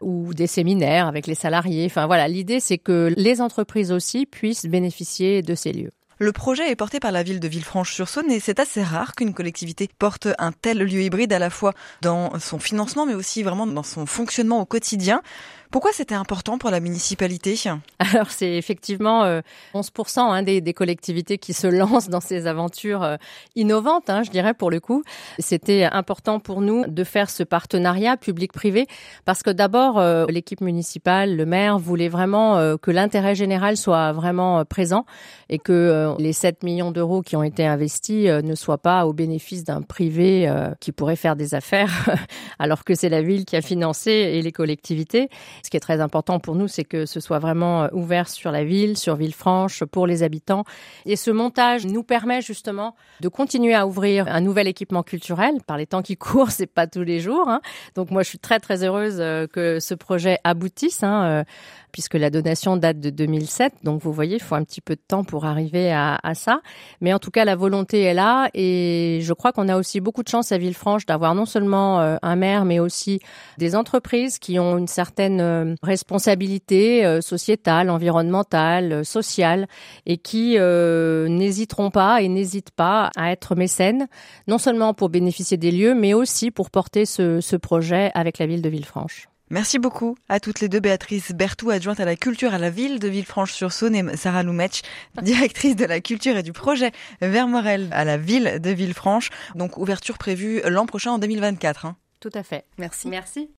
ou 0.00 0.34
des 0.34 0.46
séminaires 0.46 1.06
avec 1.06 1.26
les 1.26 1.34
salariés. 1.34 1.86
Enfin 1.86 2.06
voilà, 2.06 2.28
l'idée 2.28 2.60
c'est 2.60 2.78
que 2.78 3.12
les 3.16 3.40
entreprises 3.40 3.92
aussi 3.92 4.26
puissent 4.26 4.66
bénéficier 4.66 5.42
de 5.42 5.54
ces 5.54 5.72
lieux. 5.72 5.90
Le 6.22 6.32
projet 6.32 6.70
est 6.70 6.76
porté 6.76 7.00
par 7.00 7.12
la 7.12 7.22
ville 7.22 7.40
de 7.40 7.48
Villefranche-sur-Saône 7.48 8.30
et 8.30 8.40
c'est 8.40 8.60
assez 8.60 8.82
rare 8.82 9.14
qu'une 9.14 9.32
collectivité 9.32 9.88
porte 9.98 10.28
un 10.38 10.52
tel 10.52 10.76
lieu 10.76 11.00
hybride 11.00 11.32
à 11.32 11.38
la 11.38 11.48
fois 11.48 11.72
dans 12.02 12.38
son 12.38 12.58
financement 12.58 13.06
mais 13.06 13.14
aussi 13.14 13.42
vraiment 13.42 13.66
dans 13.66 13.82
son 13.82 14.04
fonctionnement 14.04 14.60
au 14.60 14.66
quotidien. 14.66 15.22
Pourquoi 15.70 15.92
c'était 15.92 16.16
important 16.16 16.58
pour 16.58 16.70
la 16.70 16.80
municipalité? 16.80 17.54
Alors 18.00 18.30
c'est 18.30 18.56
effectivement 18.56 19.24
11% 19.72 20.18
euh, 20.18 20.22
hein, 20.22 20.42
des, 20.42 20.60
des, 20.60 20.74
collectivités 20.74 21.38
qui 21.38 21.52
se 21.52 21.68
lancent 21.68 22.08
dans 22.08 22.20
ces 22.20 22.48
aventures 22.48 23.04
euh, 23.04 23.16
innovantes, 23.54 24.10
hein, 24.10 24.24
je 24.24 24.30
dirais 24.30 24.52
pour 24.52 24.72
le 24.72 24.80
coup. 24.80 25.04
C'était 25.38 25.84
important 25.84 26.40
pour 26.40 26.60
nous 26.60 26.84
de 26.88 27.04
faire 27.04 27.30
ce 27.30 27.44
partenariat 27.44 28.16
public-privé 28.16 28.88
parce 29.24 29.44
que 29.44 29.50
d'abord 29.50 30.00
euh, 30.00 30.26
l'équipe 30.28 30.60
municipale, 30.60 31.36
le 31.36 31.46
maire 31.46 31.78
voulait 31.78 32.08
vraiment 32.08 32.76
que 32.78 32.90
l'intérêt 32.90 33.36
général 33.36 33.76
soit 33.76 34.12
vraiment 34.12 34.64
présent 34.64 35.06
et 35.48 35.58
que 35.58 36.14
les 36.18 36.32
7 36.32 36.64
millions 36.64 36.90
d'euros 36.90 37.22
qui 37.22 37.36
ont 37.36 37.44
été 37.44 37.64
investis 37.64 38.26
ne 38.26 38.54
soient 38.56 38.78
pas 38.78 39.06
au 39.06 39.12
bénéfice 39.12 39.62
d'un 39.62 39.82
privé 39.82 40.52
qui 40.80 40.90
pourrait 40.90 41.16
faire 41.16 41.36
des 41.36 41.54
affaires 41.54 42.08
alors 42.58 42.84
que 42.84 42.94
c'est 42.94 43.08
la 43.08 43.22
ville 43.22 43.44
qui 43.44 43.56
a 43.56 43.62
financé 43.62 44.10
et 44.10 44.42
les 44.42 44.52
collectivités. 44.52 45.28
Ce 45.62 45.70
qui 45.70 45.76
est 45.76 45.80
très 45.80 46.00
important 46.00 46.38
pour 46.40 46.54
nous, 46.54 46.68
c'est 46.68 46.84
que 46.84 47.06
ce 47.06 47.20
soit 47.20 47.38
vraiment 47.38 47.84
euh, 47.84 47.88
ouvert 47.92 48.28
sur 48.28 48.50
la 48.50 48.64
ville, 48.64 48.96
sur 48.96 49.16
Villefranche, 49.16 49.84
pour 49.84 50.06
les 50.06 50.22
habitants. 50.22 50.64
Et 51.06 51.16
ce 51.16 51.30
montage 51.30 51.86
nous 51.86 52.02
permet 52.02 52.42
justement 52.42 52.94
de 53.20 53.28
continuer 53.28 53.74
à 53.74 53.86
ouvrir 53.86 54.26
un 54.28 54.40
nouvel 54.40 54.68
équipement 54.68 55.02
culturel. 55.02 55.54
Par 55.66 55.76
les 55.76 55.86
temps 55.86 56.02
qui 56.02 56.16
courent, 56.18 56.50
c'est 56.50 56.66
pas 56.66 56.86
tous 56.86 57.02
les 57.02 57.20
jours. 57.20 57.48
Hein. 57.48 57.60
Donc 57.94 58.10
moi, 58.10 58.22
je 58.22 58.28
suis 58.28 58.38
très 58.38 58.60
très 58.60 58.84
heureuse 58.84 59.16
euh, 59.20 59.46
que 59.46 59.80
ce 59.80 59.94
projet 59.94 60.38
aboutisse. 60.44 61.02
Hein, 61.02 61.24
euh, 61.24 61.44
puisque 61.92 62.14
la 62.14 62.30
donation 62.30 62.76
date 62.76 63.00
de 63.00 63.10
2007. 63.10 63.74
Donc 63.84 64.02
vous 64.02 64.12
voyez, 64.12 64.36
il 64.36 64.42
faut 64.42 64.54
un 64.54 64.64
petit 64.64 64.80
peu 64.80 64.94
de 64.94 65.02
temps 65.06 65.24
pour 65.24 65.44
arriver 65.44 65.92
à, 65.92 66.18
à 66.22 66.34
ça. 66.34 66.60
Mais 67.00 67.12
en 67.12 67.18
tout 67.18 67.30
cas, 67.30 67.44
la 67.44 67.56
volonté 67.56 68.02
est 68.02 68.14
là 68.14 68.48
et 68.54 69.20
je 69.22 69.32
crois 69.32 69.52
qu'on 69.52 69.68
a 69.68 69.76
aussi 69.76 70.00
beaucoup 70.00 70.22
de 70.22 70.28
chance 70.28 70.52
à 70.52 70.58
Villefranche 70.58 71.06
d'avoir 71.06 71.34
non 71.34 71.46
seulement 71.46 72.00
euh, 72.00 72.16
un 72.22 72.36
maire, 72.36 72.64
mais 72.64 72.78
aussi 72.78 73.20
des 73.58 73.74
entreprises 73.76 74.38
qui 74.38 74.58
ont 74.58 74.78
une 74.78 74.86
certaine 74.86 75.40
euh, 75.40 75.74
responsabilité 75.82 77.04
euh, 77.04 77.20
sociétale, 77.20 77.90
environnementale, 77.90 79.04
sociale 79.04 79.66
et 80.06 80.18
qui 80.18 80.58
n'hésiteront 80.58 81.90
pas 81.90 82.22
et 82.22 82.28
n'hésitent 82.28 82.70
pas 82.70 83.10
à 83.16 83.30
être 83.32 83.54
mécènes, 83.54 84.08
non 84.46 84.58
seulement 84.58 84.94
pour 84.94 85.08
bénéficier 85.08 85.56
des 85.56 85.70
lieux, 85.70 85.94
mais 85.94 86.14
aussi 86.14 86.50
pour 86.50 86.70
porter 86.70 87.06
ce, 87.06 87.40
ce 87.40 87.56
projet 87.56 88.10
avec 88.14 88.38
la 88.38 88.46
ville 88.46 88.62
de 88.62 88.68
Villefranche. 88.68 89.29
Merci 89.50 89.80
beaucoup 89.80 90.16
à 90.28 90.38
toutes 90.38 90.60
les 90.60 90.68
deux, 90.68 90.78
Béatrice 90.78 91.32
Bertou, 91.32 91.70
adjointe 91.70 91.98
à 91.98 92.04
la 92.04 92.14
culture 92.14 92.54
à 92.54 92.58
la 92.58 92.70
ville 92.70 93.00
de 93.00 93.08
Villefranche-sur-Saône 93.08 93.96
et 93.96 94.16
Sarah 94.16 94.44
Loumetch, 94.44 94.82
directrice 95.22 95.74
de 95.74 95.84
la 95.84 96.00
culture 96.00 96.36
et 96.36 96.44
du 96.44 96.52
projet 96.52 96.92
Vermorel 97.20 97.88
à 97.90 98.04
la 98.04 98.16
ville 98.16 98.60
de 98.60 98.70
Villefranche. 98.70 99.30
Donc 99.56 99.76
ouverture 99.76 100.18
prévue 100.18 100.62
l'an 100.66 100.86
prochain 100.86 101.10
en 101.10 101.18
2024. 101.18 101.84
Hein. 101.84 101.96
Tout 102.20 102.30
à 102.32 102.44
fait. 102.44 102.64
Merci. 102.78 103.08
Merci. 103.08 103.50